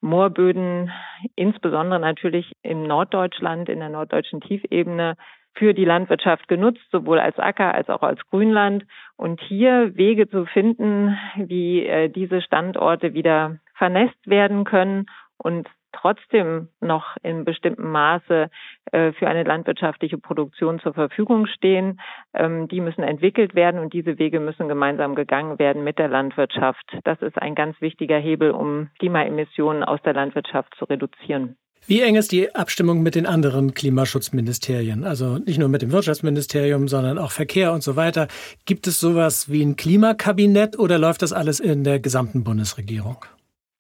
Moorböden, 0.08 0.92
insbesondere 1.36 2.00
natürlich 2.00 2.54
im 2.64 2.84
Norddeutschland, 2.84 3.70
in 3.70 3.80
der 3.80 3.90
norddeutschen 3.90 4.42
Tiefebene, 4.42 5.16
für 5.54 5.74
die 5.74 5.86
Landwirtschaft 5.86 6.48
genutzt, 6.48 6.86
sowohl 6.92 7.20
als 7.20 7.40
Acker 7.40 7.74
als 7.74 7.90
auch 7.90 8.04
als 8.04 8.20
Grünland. 8.30 8.86
Und 9.16 9.42
hier 9.42 9.96
Wege 9.96 10.30
zu 10.30 10.46
finden, 10.46 11.18
wie 11.36 11.86
äh, 11.86 12.10
diese 12.10 12.42
Standorte 12.42 13.14
wieder 13.14 13.58
vernässt 13.76 14.20
werden 14.26 14.66
können 14.66 15.08
und 15.38 15.68
trotzdem 16.00 16.70
noch 16.80 17.18
in 17.24 17.46
bestimmtem 17.46 17.92
Maße 17.92 18.50
äh, 18.92 19.12
für 19.14 19.28
eine 19.28 19.44
landwirtschaftliche 19.44 20.18
Produktion 20.18 20.80
zur 20.80 20.94
Verfügung 20.94 21.48
stehen. 21.48 22.00
Ähm, 22.34 22.68
die 22.68 22.82
müssen 22.82 23.04
entwickelt 23.04 23.56
werden 23.56 23.80
und 23.80 23.94
diese 23.94 24.18
Wege 24.20 24.40
müssen 24.40 24.68
gemeinsam 24.68 25.16
gegangen 25.16 25.60
werden 25.60 25.84
mit 25.84 25.98
der 25.98 26.08
Landwirtschaft. 26.08 26.98
Das 27.04 27.22
ist 27.22 27.42
ein 27.42 27.56
ganz 27.56 27.80
wichtiger 27.82 28.18
Hebel, 28.18 28.52
um 28.52 28.90
Klimaemissionen 29.00 29.84
aus 29.84 30.02
der 30.04 30.14
Landwirtschaft 30.14 30.74
zu 30.78 30.86
reduzieren. 30.86 31.58
Wie 31.86 32.02
eng 32.02 32.16
ist 32.16 32.34
die 32.34 32.54
Abstimmung 32.54 33.02
mit 33.02 33.16
den 33.16 33.26
anderen 33.26 33.74
Klimaschutzministerien? 33.74 35.06
Also 35.06 35.38
nicht 35.38 35.58
nur 35.58 35.70
mit 35.70 35.82
dem 35.82 35.92
Wirtschaftsministerium, 35.92 36.88
sondern 36.90 37.18
auch 37.18 37.32
Verkehr 37.32 37.72
und 37.72 37.82
so 37.82 37.96
weiter. 37.96 38.28
Gibt 38.66 38.88
es 38.88 39.00
sowas 39.00 39.50
wie 39.50 39.64
ein 39.64 39.78
Klimakabinett 39.78 40.78
oder 40.78 40.98
läuft 40.98 41.22
das 41.22 41.32
alles 41.32 41.62
in 41.62 41.86
der 41.86 42.00
gesamten 42.00 42.44
Bundesregierung? 42.44 43.24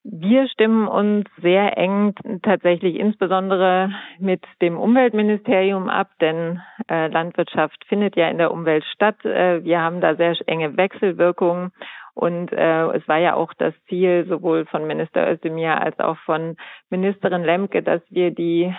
Wir 0.10 0.48
stimmen 0.48 0.88
uns 0.88 1.26
sehr 1.42 1.78
eng 1.78 2.14
tatsächlich 2.42 2.96
insbesondere 2.96 3.92
mit 4.20 4.42
dem 4.62 4.78
Umweltministerium 4.78 5.90
ab, 5.90 6.12
denn 6.22 6.62
äh, 6.90 7.08
Landwirtschaft 7.08 7.84
findet 7.90 8.16
ja 8.16 8.30
in 8.30 8.38
der 8.38 8.52
Umwelt 8.52 8.86
statt. 8.86 9.26
Äh, 9.26 9.66
wir 9.66 9.82
haben 9.82 10.00
da 10.00 10.16
sehr 10.16 10.34
enge 10.46 10.78
Wechselwirkungen 10.78 11.74
und 12.14 12.54
äh, 12.54 12.86
es 12.92 13.06
war 13.10 13.18
ja 13.18 13.34
auch 13.36 13.54
das 13.56 13.74
Ziel 13.90 14.26
sowohl 14.30 14.66
von 14.68 14.88
Minister 14.88 15.30
Özdemir 15.30 15.82
als 15.82 16.00
auch 16.00 16.18
von 16.20 16.56
Ministerin 16.90 17.44
Lemke, 17.44 17.84
dass 17.84 18.02
wir 18.10 18.32
die 18.32 18.74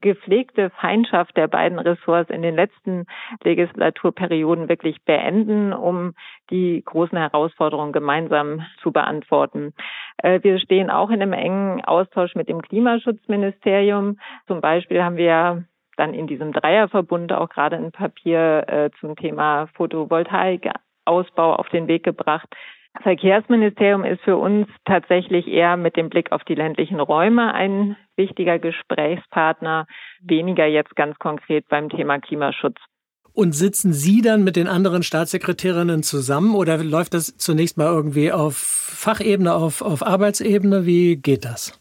gepflegte 0.00 0.70
Feindschaft 0.70 1.36
der 1.36 1.48
beiden 1.48 1.78
Ressorts 1.78 2.30
in 2.30 2.42
den 2.42 2.54
letzten 2.54 3.06
Legislaturperioden 3.42 4.68
wirklich 4.68 5.02
beenden, 5.04 5.72
um 5.72 6.14
die 6.50 6.82
großen 6.84 7.18
Herausforderungen 7.18 7.92
gemeinsam 7.92 8.64
zu 8.82 8.92
beantworten. 8.92 9.74
Äh, 10.18 10.40
wir 10.42 10.58
stehen 10.58 10.90
auch 10.90 11.10
in 11.10 11.22
einem 11.22 11.32
engen 11.32 11.84
Austausch 11.84 12.34
mit 12.34 12.48
dem 12.48 12.62
Klimaschutzministerium. 12.62 14.18
Zum 14.46 14.60
Beispiel 14.60 15.02
haben 15.02 15.16
wir 15.16 15.64
dann 15.96 16.14
in 16.14 16.26
diesem 16.26 16.52
Dreierverbund 16.52 17.32
auch 17.32 17.48
gerade 17.48 17.76
ein 17.76 17.92
Papier 17.92 18.64
äh, 18.66 18.90
zum 19.00 19.16
Thema 19.16 19.68
Photovoltaikausbau 19.74 21.54
auf 21.54 21.68
den 21.68 21.86
Weg 21.88 22.02
gebracht, 22.02 22.48
Verkehrsministerium 23.02 24.04
ist 24.04 24.22
für 24.22 24.36
uns 24.36 24.68
tatsächlich 24.84 25.48
eher 25.48 25.76
mit 25.76 25.96
dem 25.96 26.08
Blick 26.08 26.32
auf 26.32 26.44
die 26.44 26.54
ländlichen 26.54 27.00
Räume 27.00 27.52
ein 27.52 27.96
wichtiger 28.16 28.58
Gesprächspartner, 28.58 29.86
weniger 30.22 30.66
jetzt 30.66 30.94
ganz 30.96 31.18
konkret 31.18 31.68
beim 31.68 31.88
Thema 31.88 32.18
Klimaschutz. 32.20 32.76
Und 33.32 33.52
sitzen 33.52 33.92
Sie 33.92 34.22
dann 34.22 34.44
mit 34.44 34.54
den 34.54 34.68
anderen 34.68 35.02
Staatssekretärinnen 35.02 36.04
zusammen 36.04 36.54
oder 36.54 36.78
läuft 36.78 37.14
das 37.14 37.36
zunächst 37.36 37.76
mal 37.76 37.86
irgendwie 37.86 38.30
auf 38.30 38.56
Fachebene, 38.56 39.52
auf, 39.52 39.82
auf 39.82 40.06
Arbeitsebene? 40.06 40.86
Wie 40.86 41.16
geht 41.16 41.44
das? 41.44 41.80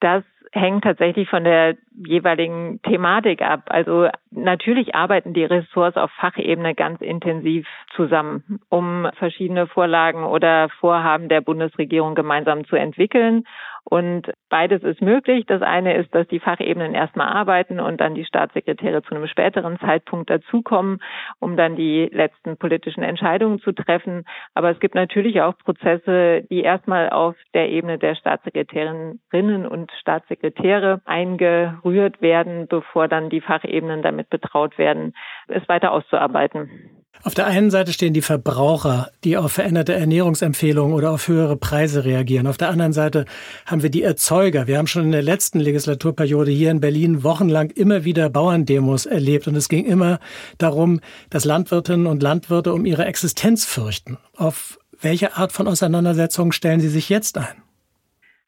Das 0.00 0.24
hängt 0.52 0.82
tatsächlich 0.84 1.28
von 1.28 1.44
der 1.44 1.76
jeweiligen 2.04 2.80
Thematik 2.82 3.40
ab. 3.42 3.64
Also 3.66 4.08
natürlich 4.30 4.94
arbeiten 4.94 5.32
die 5.32 5.44
Ressorts 5.44 5.96
auf 5.96 6.10
Fachebene 6.12 6.74
ganz 6.74 7.00
intensiv 7.00 7.66
zusammen, 7.94 8.60
um 8.68 9.08
verschiedene 9.16 9.66
Vorlagen 9.68 10.24
oder 10.24 10.68
Vorhaben 10.80 11.28
der 11.28 11.40
Bundesregierung 11.40 12.14
gemeinsam 12.14 12.64
zu 12.66 12.76
entwickeln. 12.76 13.44
Und 13.84 14.30
beides 14.48 14.82
ist 14.82 15.00
möglich. 15.00 15.44
Das 15.46 15.62
eine 15.62 15.96
ist, 15.96 16.14
dass 16.14 16.26
die 16.28 16.40
Fachebenen 16.40 16.94
erstmal 16.94 17.28
arbeiten 17.28 17.80
und 17.80 18.00
dann 18.00 18.14
die 18.14 18.24
Staatssekretäre 18.24 19.02
zu 19.02 19.14
einem 19.14 19.26
späteren 19.26 19.78
Zeitpunkt 19.78 20.30
dazukommen, 20.30 21.00
um 21.38 21.56
dann 21.56 21.76
die 21.76 22.08
letzten 22.12 22.56
politischen 22.56 23.02
Entscheidungen 23.02 23.60
zu 23.60 23.72
treffen. 23.72 24.24
Aber 24.54 24.70
es 24.70 24.80
gibt 24.80 24.94
natürlich 24.94 25.40
auch 25.40 25.56
Prozesse, 25.58 26.42
die 26.50 26.62
erstmal 26.62 27.10
auf 27.10 27.36
der 27.54 27.70
Ebene 27.70 27.98
der 27.98 28.14
Staatssekretärinnen 28.14 29.66
und 29.66 29.90
Staatssekretäre 30.00 31.00
eingerührt 31.04 32.20
werden, 32.20 32.66
bevor 32.68 33.08
dann 33.08 33.30
die 33.30 33.40
Fachebenen 33.40 34.02
damit 34.02 34.30
betraut 34.30 34.78
werden, 34.78 35.14
es 35.48 35.68
weiter 35.68 35.92
auszuarbeiten. 35.92 36.99
Auf 37.22 37.34
der 37.34 37.46
einen 37.46 37.70
Seite 37.70 37.92
stehen 37.92 38.14
die 38.14 38.22
Verbraucher, 38.22 39.10
die 39.24 39.36
auf 39.36 39.52
veränderte 39.52 39.92
Ernährungsempfehlungen 39.92 40.94
oder 40.94 41.10
auf 41.10 41.28
höhere 41.28 41.56
Preise 41.56 42.04
reagieren. 42.06 42.46
Auf 42.46 42.56
der 42.56 42.70
anderen 42.70 42.94
Seite 42.94 43.26
haben 43.66 43.82
wir 43.82 43.90
die 43.90 44.02
Erzeuger. 44.02 44.66
Wir 44.66 44.78
haben 44.78 44.86
schon 44.86 45.04
in 45.04 45.12
der 45.12 45.22
letzten 45.22 45.60
Legislaturperiode 45.60 46.50
hier 46.50 46.70
in 46.70 46.80
Berlin 46.80 47.22
wochenlang 47.22 47.70
immer 47.70 48.04
wieder 48.04 48.30
Bauerndemos 48.30 49.04
erlebt 49.04 49.46
und 49.48 49.54
es 49.54 49.68
ging 49.68 49.84
immer 49.84 50.18
darum, 50.56 51.00
dass 51.28 51.44
Landwirtinnen 51.44 52.06
und 52.06 52.22
Landwirte 52.22 52.72
um 52.72 52.86
ihre 52.86 53.04
Existenz 53.04 53.66
fürchten. 53.66 54.16
Auf 54.34 54.78
welche 54.98 55.36
Art 55.36 55.52
von 55.52 55.68
Auseinandersetzungen 55.68 56.52
stellen 56.52 56.80
Sie 56.80 56.88
sich 56.88 57.10
jetzt 57.10 57.36
ein? 57.36 57.69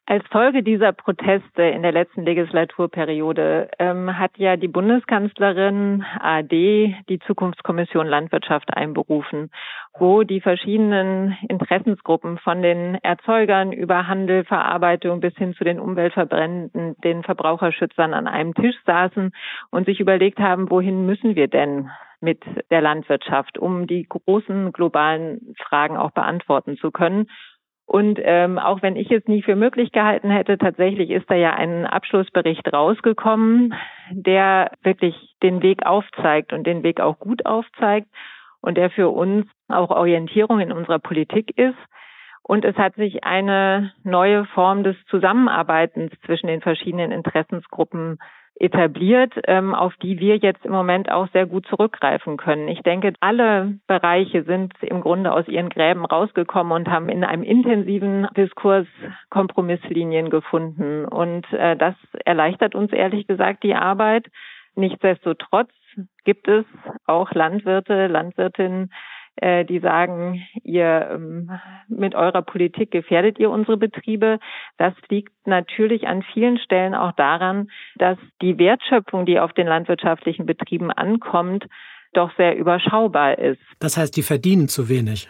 Als 0.04 0.26
Folge 0.32 0.64
dieser 0.64 0.92
Proteste 0.92 1.62
in 1.62 1.82
der 1.82 1.92
letzten 1.92 2.24
Legislaturperiode 2.24 3.70
ähm, 3.78 4.18
hat 4.18 4.36
ja 4.36 4.56
die 4.56 4.66
Bundeskanzlerin 4.66 6.04
AD 6.18 6.96
die 7.08 7.20
Zukunftskommission 7.20 8.08
Landwirtschaft 8.08 8.76
einberufen, 8.76 9.52
wo 9.96 10.24
die 10.24 10.40
verschiedenen 10.40 11.38
Interessensgruppen 11.48 12.38
von 12.38 12.62
den 12.62 12.96
Erzeugern 12.96 13.70
über 13.70 14.08
Handel, 14.08 14.42
Verarbeitung 14.42 15.20
bis 15.20 15.36
hin 15.36 15.54
zu 15.54 15.62
den 15.62 15.78
Umweltverbränden, 15.78 16.96
den 17.04 17.22
Verbraucherschützern 17.22 18.12
an 18.12 18.26
einem 18.26 18.54
Tisch 18.54 18.76
saßen 18.84 19.30
und 19.70 19.86
sich 19.86 20.00
überlegt 20.00 20.40
haben, 20.40 20.68
wohin 20.68 21.06
müssen 21.06 21.36
wir 21.36 21.46
denn 21.46 21.90
mit 22.20 22.42
der 22.70 22.80
Landwirtschaft, 22.80 23.58
um 23.58 23.86
die 23.86 24.06
großen 24.08 24.72
globalen 24.72 25.54
Fragen 25.58 25.96
auch 25.96 26.12
beantworten 26.12 26.76
zu 26.76 26.90
können. 26.90 27.28
Und 27.92 28.18
ähm, 28.22 28.58
auch 28.58 28.80
wenn 28.80 28.96
ich 28.96 29.10
es 29.10 29.26
nie 29.26 29.42
für 29.42 29.54
möglich 29.54 29.92
gehalten 29.92 30.30
hätte, 30.30 30.56
tatsächlich 30.56 31.10
ist 31.10 31.30
da 31.30 31.34
ja 31.34 31.52
ein 31.52 31.84
Abschlussbericht 31.84 32.72
rausgekommen, 32.72 33.74
der 34.10 34.70
wirklich 34.82 35.14
den 35.42 35.62
Weg 35.62 35.84
aufzeigt 35.84 36.54
und 36.54 36.66
den 36.66 36.84
Weg 36.84 37.00
auch 37.00 37.18
gut 37.18 37.44
aufzeigt 37.44 38.08
und 38.62 38.78
der 38.78 38.88
für 38.88 39.10
uns 39.10 39.44
auch 39.68 39.90
Orientierung 39.90 40.60
in 40.60 40.72
unserer 40.72 41.00
Politik 41.00 41.58
ist. 41.58 41.76
Und 42.42 42.64
es 42.64 42.76
hat 42.76 42.94
sich 42.94 43.24
eine 43.24 43.92
neue 44.04 44.46
Form 44.46 44.84
des 44.84 44.96
Zusammenarbeitens 45.10 46.12
zwischen 46.24 46.46
den 46.46 46.62
verschiedenen 46.62 47.12
Interessensgruppen 47.12 48.18
etabliert, 48.62 49.34
ähm, 49.48 49.74
auf 49.74 49.92
die 49.96 50.20
wir 50.20 50.36
jetzt 50.36 50.64
im 50.64 50.70
Moment 50.70 51.10
auch 51.10 51.26
sehr 51.32 51.46
gut 51.46 51.66
zurückgreifen 51.66 52.36
können. 52.36 52.68
Ich 52.68 52.80
denke, 52.82 53.12
alle 53.18 53.78
Bereiche 53.88 54.44
sind 54.44 54.72
im 54.82 55.00
Grunde 55.00 55.32
aus 55.32 55.48
ihren 55.48 55.68
Gräben 55.68 56.04
rausgekommen 56.04 56.72
und 56.72 56.88
haben 56.88 57.08
in 57.08 57.24
einem 57.24 57.42
intensiven 57.42 58.28
Diskurs 58.36 58.86
Kompromisslinien 59.30 60.30
gefunden. 60.30 61.04
Und 61.04 61.52
äh, 61.52 61.76
das 61.76 61.96
erleichtert 62.24 62.76
uns 62.76 62.92
ehrlich 62.92 63.26
gesagt 63.26 63.64
die 63.64 63.74
Arbeit. 63.74 64.28
Nichtsdestotrotz 64.76 65.70
gibt 66.24 66.46
es 66.46 66.64
auch 67.06 67.32
Landwirte, 67.32 68.06
Landwirtinnen, 68.06 68.92
äh, 69.36 69.64
die 69.64 69.78
sagen, 69.78 70.46
ihr 70.62 71.08
ähm, 71.12 71.50
mit 71.88 72.14
eurer 72.14 72.42
Politik 72.42 72.90
gefährdet 72.90 73.38
ihr 73.38 73.50
unsere 73.50 73.76
Betriebe. 73.76 74.38
Das 74.76 74.94
liegt 75.08 75.32
natürlich 75.46 76.06
an 76.06 76.22
vielen 76.32 76.58
Stellen 76.58 76.94
auch 76.94 77.12
daran, 77.12 77.68
dass 77.96 78.18
die 78.40 78.58
Wertschöpfung, 78.58 79.26
die 79.26 79.40
auf 79.40 79.52
den 79.52 79.66
landwirtschaftlichen 79.66 80.46
Betrieben 80.46 80.90
ankommt, 80.90 81.66
doch 82.12 82.30
sehr 82.36 82.56
überschaubar 82.56 83.38
ist. 83.38 83.60
Das 83.80 83.96
heißt, 83.96 84.16
die 84.16 84.22
verdienen 84.22 84.68
zu 84.68 84.88
wenig. 84.88 85.28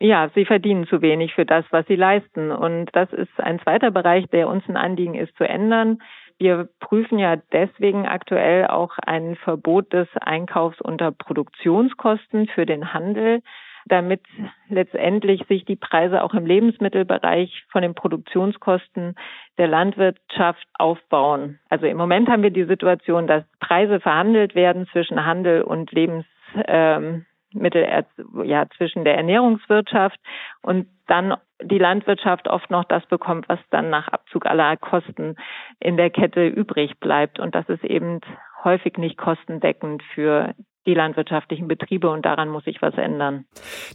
Ja, 0.00 0.28
sie 0.34 0.44
verdienen 0.44 0.86
zu 0.86 1.02
wenig 1.02 1.34
für 1.34 1.46
das, 1.46 1.64
was 1.70 1.86
sie 1.86 1.94
leisten. 1.94 2.50
Und 2.50 2.90
das 2.92 3.12
ist 3.12 3.30
ein 3.38 3.60
zweiter 3.60 3.90
Bereich, 3.90 4.26
der 4.30 4.48
uns 4.48 4.64
ein 4.68 4.76
Anliegen 4.76 5.14
ist 5.14 5.36
zu 5.36 5.44
ändern. 5.44 5.98
Wir 6.38 6.68
prüfen 6.80 7.18
ja 7.18 7.36
deswegen 7.52 8.06
aktuell 8.06 8.66
auch 8.66 8.98
ein 8.98 9.36
Verbot 9.36 9.92
des 9.92 10.08
Einkaufs 10.20 10.80
unter 10.80 11.12
Produktionskosten 11.12 12.48
für 12.48 12.66
den 12.66 12.92
Handel, 12.92 13.40
damit 13.86 14.22
letztendlich 14.68 15.44
sich 15.46 15.64
die 15.64 15.76
Preise 15.76 16.22
auch 16.22 16.34
im 16.34 16.46
Lebensmittelbereich 16.46 17.64
von 17.70 17.82
den 17.82 17.94
Produktionskosten 17.94 19.14
der 19.58 19.68
Landwirtschaft 19.68 20.66
aufbauen. 20.74 21.60
Also 21.68 21.86
im 21.86 21.96
Moment 21.96 22.28
haben 22.28 22.42
wir 22.42 22.50
die 22.50 22.64
Situation, 22.64 23.26
dass 23.26 23.44
Preise 23.60 24.00
verhandelt 24.00 24.54
werden 24.54 24.88
zwischen 24.90 25.24
Handel 25.24 25.62
und 25.62 25.92
Lebens 25.92 26.24
ähm, 26.66 27.26
ja, 27.52 28.66
zwischen 28.76 29.04
der 29.04 29.16
Ernährungswirtschaft 29.16 30.18
und 30.62 30.88
dann 31.06 31.34
die 31.64 31.78
Landwirtschaft 31.78 32.48
oft 32.48 32.70
noch 32.70 32.84
das 32.84 33.04
bekommt, 33.06 33.48
was 33.48 33.58
dann 33.70 33.90
nach 33.90 34.08
Abzug 34.08 34.46
aller 34.46 34.76
Kosten 34.76 35.36
in 35.80 35.96
der 35.96 36.10
Kette 36.10 36.46
übrig 36.46 36.98
bleibt. 37.00 37.38
Und 37.38 37.54
das 37.54 37.68
ist 37.68 37.84
eben 37.84 38.20
häufig 38.62 38.96
nicht 38.98 39.16
kostendeckend 39.16 40.02
für 40.14 40.54
die 40.86 40.94
landwirtschaftlichen 40.94 41.66
Betriebe 41.66 42.10
und 42.10 42.24
daran 42.24 42.48
muss 42.48 42.64
sich 42.64 42.82
was 42.82 42.94
ändern. 42.94 43.46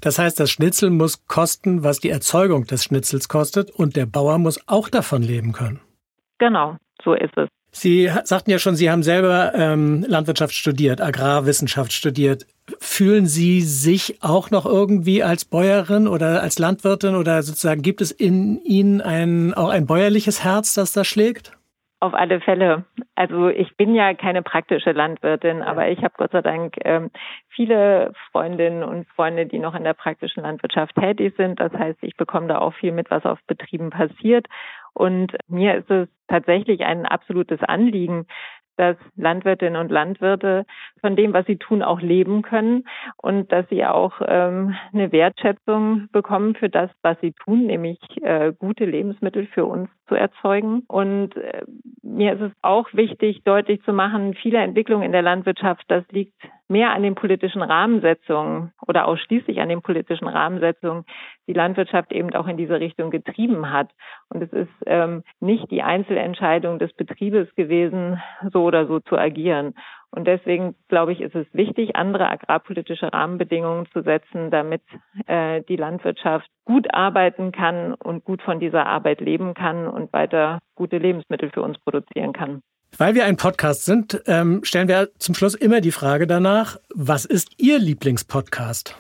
Das 0.02 0.18
heißt, 0.18 0.40
das 0.40 0.50
Schnitzel 0.50 0.90
muss 0.90 1.28
kosten, 1.28 1.84
was 1.84 2.00
die 2.00 2.10
Erzeugung 2.10 2.66
des 2.66 2.84
Schnitzels 2.84 3.30
kostet 3.30 3.70
und 3.72 3.96
der 3.96 4.06
Bauer 4.06 4.40
muss 4.40 4.68
auch 4.68 4.90
davon 4.90 5.22
leben 5.22 5.52
können. 5.52 5.82
Genau, 6.40 6.78
so 7.04 7.14
ist 7.14 7.38
es. 7.38 7.48
Sie 7.72 8.10
sagten 8.24 8.50
ja 8.50 8.58
schon, 8.58 8.76
Sie 8.76 8.90
haben 8.90 9.04
selber 9.04 9.54
ähm, 9.54 10.04
Landwirtschaft 10.08 10.56
studiert, 10.56 11.02
Agrarwissenschaft 11.02 11.94
studiert. 11.94 12.48
Fühlen 12.80 13.26
Sie 13.26 13.62
sich 13.62 14.22
auch 14.22 14.52
noch 14.52 14.66
irgendwie 14.66 15.24
als 15.24 15.46
Bäuerin 15.46 16.08
oder 16.08 16.42
als 16.42 16.60
Landwirtin 16.60 17.16
oder 17.16 17.42
sozusagen 17.44 17.82
gibt 17.82 18.02
es 18.02 18.12
in 18.12 18.62
Ihnen 18.64 19.02
ein, 19.02 19.54
auch 19.54 19.70
ein 19.70 19.86
bäuerliches 19.86 20.44
Herz, 20.44 20.74
das 20.74 20.94
da 20.94 21.04
schlägt? 21.04 21.54
Auf 22.02 22.14
alle 22.14 22.40
Fälle. 22.40 22.86
Also 23.16 23.50
ich 23.50 23.76
bin 23.76 23.94
ja 23.94 24.14
keine 24.14 24.42
praktische 24.42 24.94
Landwirtin, 24.94 25.62
aber 25.62 25.90
ich 25.90 26.00
habe 26.00 26.14
Gott 26.18 26.32
sei 26.32 26.42
Dank 26.42 26.76
ähm, 26.86 27.12
viele 27.50 28.14
Freundinnen 28.32 28.84
und 28.84 29.06
Freunde, 29.10 29.46
die 29.46 29.60
noch 29.60 29.76
in 29.76 29.84
der 29.84 29.96
praktischen 29.96 30.44
Landwirtschaft 30.44 30.96
tätig 30.96 31.34
sind. 31.36 31.60
Das 31.60 31.74
heißt, 31.74 31.98
ich 32.02 32.16
bekomme 32.16 32.48
da 32.48 32.60
auch 32.60 32.74
viel 32.74 32.94
mit, 32.94 33.12
was 33.12 33.26
auf 33.26 33.40
Betrieben 33.48 33.90
passiert. 33.90 34.48
Und 34.94 35.36
mir 35.50 35.76
ist 35.76 35.92
es 35.92 36.08
tatsächlich 36.30 36.86
ein 36.86 37.06
absolutes 37.06 37.62
Anliegen, 37.64 38.28
dass 38.80 38.96
Landwirtinnen 39.18 39.80
und 39.80 39.92
Landwirte 39.92 40.66
von 41.02 41.18
dem, 41.18 41.34
was 41.34 41.46
sie 41.46 41.58
tun, 41.58 41.84
auch 41.84 42.00
leben 42.00 42.42
können 42.42 42.86
und 43.18 43.52
dass 43.52 43.68
sie 43.68 43.86
auch 43.86 44.22
ähm, 44.26 44.76
eine 44.94 45.12
Wertschätzung 45.12 46.08
bekommen 46.14 46.56
für 46.56 46.70
das, 46.70 46.90
was 47.02 47.20
sie 47.20 47.34
tun, 47.34 47.66
nämlich 47.66 48.00
äh, 48.22 48.54
gute 48.58 48.86
Lebensmittel 48.86 49.48
für 49.48 49.66
uns 49.66 49.90
zu 50.08 50.16
erzeugen. 50.16 50.84
Und 50.88 51.36
äh, 51.36 51.64
mir 52.10 52.34
ist 52.34 52.42
es 52.42 52.52
auch 52.62 52.88
wichtig, 52.94 53.44
deutlich 53.44 53.82
zu 53.84 53.94
machen, 53.94 54.34
viele 54.34 54.60
Entwicklungen 54.60 55.04
in 55.04 55.12
der 55.12 55.22
Landwirtschaft, 55.22 55.84
das 55.88 56.04
liegt 56.10 56.34
mehr 56.68 56.92
an 56.92 57.04
den 57.04 57.16
politischen 57.16 57.62
Rahmensetzungen 57.62 58.72
oder 58.88 59.08
ausschließlich 59.08 59.60
an 59.60 59.70
den 59.70 59.82
politischen 59.82 60.28
Rahmensetzungen 60.28 61.06
die 61.48 61.54
Landwirtschaft 61.54 62.12
eben 62.12 62.34
auch 62.36 62.48
in 62.48 62.58
diese 62.58 62.80
Richtung 62.80 63.10
getrieben 63.10 63.72
hat. 63.72 63.90
Und 64.30 64.44
es 64.44 64.54
ist 64.54 64.70
ähm, 64.86 65.24
nicht 65.40 65.72
die 65.72 65.82
Einzelentscheidung 65.82 66.78
des 66.78 66.94
Betriebes 66.94 67.54
gewesen, 67.56 68.22
so 68.54 68.64
oder 68.64 68.86
so 68.86 69.00
zu 69.00 69.18
agieren. 69.18 69.74
Und 70.12 70.26
deswegen 70.26 70.76
glaube 70.88 71.14
ich, 71.14 71.22
ist 71.22 71.36
es 71.36 71.46
wichtig, 71.54 71.96
andere 71.96 72.30
agrarpolitische 72.30 73.14
Rahmenbedingungen 73.14 73.86
zu 73.94 74.02
setzen, 74.02 74.50
damit 74.50 74.82
äh, 75.28 75.62
die 75.70 75.76
Landwirtschaft 75.76 76.48
gut 76.66 76.94
arbeiten 76.94 77.52
kann 77.52 77.94
und 77.94 78.24
gut 78.24 78.42
von 78.42 78.60
dieser 78.60 78.88
Arbeit 78.88 79.22
leben 79.22 79.54
kann 79.54 79.88
und 79.88 80.12
weiter 80.12 80.60
gute 80.76 80.98
Lebensmittel 80.98 81.52
für 81.52 81.62
uns 81.62 81.78
produzieren 81.80 82.34
kann. 82.34 82.62
Weil 82.98 83.14
wir 83.14 83.26
ein 83.26 83.38
Podcast 83.38 83.86
sind, 83.86 84.22
ähm, 84.26 84.62
stellen 84.64 84.88
wir 84.88 85.10
zum 85.20 85.36
Schluss 85.36 85.54
immer 85.54 85.80
die 85.80 85.92
Frage 85.92 86.26
danach, 86.26 86.78
was 86.96 87.26
ist 87.26 87.62
Ihr 87.62 87.78
Lieblingspodcast? 87.78 88.98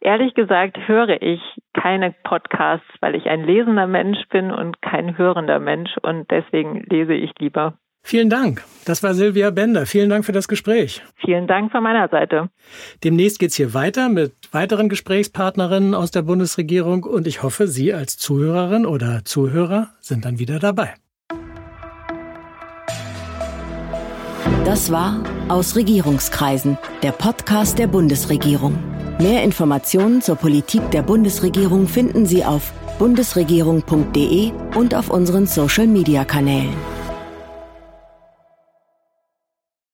Ehrlich 0.00 0.34
gesagt 0.34 0.76
höre 0.86 1.20
ich 1.22 1.40
keine 1.74 2.14
Podcasts, 2.24 2.86
weil 3.00 3.14
ich 3.14 3.26
ein 3.26 3.44
lesender 3.44 3.86
Mensch 3.86 4.18
bin 4.30 4.50
und 4.50 4.80
kein 4.80 5.18
hörender 5.18 5.58
Mensch 5.58 5.90
und 6.02 6.30
deswegen 6.30 6.84
lese 6.88 7.14
ich 7.14 7.32
lieber. 7.38 7.74
Vielen 8.02 8.30
Dank. 8.30 8.64
Das 8.84 9.02
war 9.02 9.12
Silvia 9.12 9.50
Bender. 9.50 9.84
Vielen 9.84 10.08
Dank 10.08 10.24
für 10.24 10.32
das 10.32 10.48
Gespräch. 10.48 11.02
Vielen 11.16 11.46
Dank 11.46 11.70
von 11.72 11.82
meiner 11.82 12.08
Seite. 12.08 12.48
Demnächst 13.04 13.38
geht 13.38 13.50
es 13.50 13.56
hier 13.56 13.74
weiter 13.74 14.08
mit 14.08 14.32
weiteren 14.52 14.88
Gesprächspartnerinnen 14.88 15.94
aus 15.94 16.10
der 16.10 16.22
Bundesregierung 16.22 17.04
und 17.04 17.26
ich 17.26 17.42
hoffe, 17.42 17.68
Sie 17.68 17.92
als 17.92 18.16
Zuhörerin 18.16 18.86
oder 18.86 19.24
Zuhörer 19.24 19.90
sind 20.00 20.24
dann 20.24 20.38
wieder 20.38 20.58
dabei. 20.58 20.94
Das 24.64 24.90
war 24.90 25.22
Aus 25.48 25.76
Regierungskreisen, 25.76 26.78
der 27.02 27.12
Podcast 27.12 27.78
der 27.78 27.86
Bundesregierung. 27.86 28.78
Mehr 29.18 29.42
Informationen 29.42 30.22
zur 30.22 30.36
Politik 30.36 30.90
der 30.90 31.02
Bundesregierung 31.02 31.88
finden 31.88 32.26
Sie 32.26 32.44
auf 32.44 32.72
bundesregierung.de 32.98 34.52
und 34.76 34.94
auf 34.94 35.10
unseren 35.10 35.46
Social-Media-Kanälen. 35.46 36.97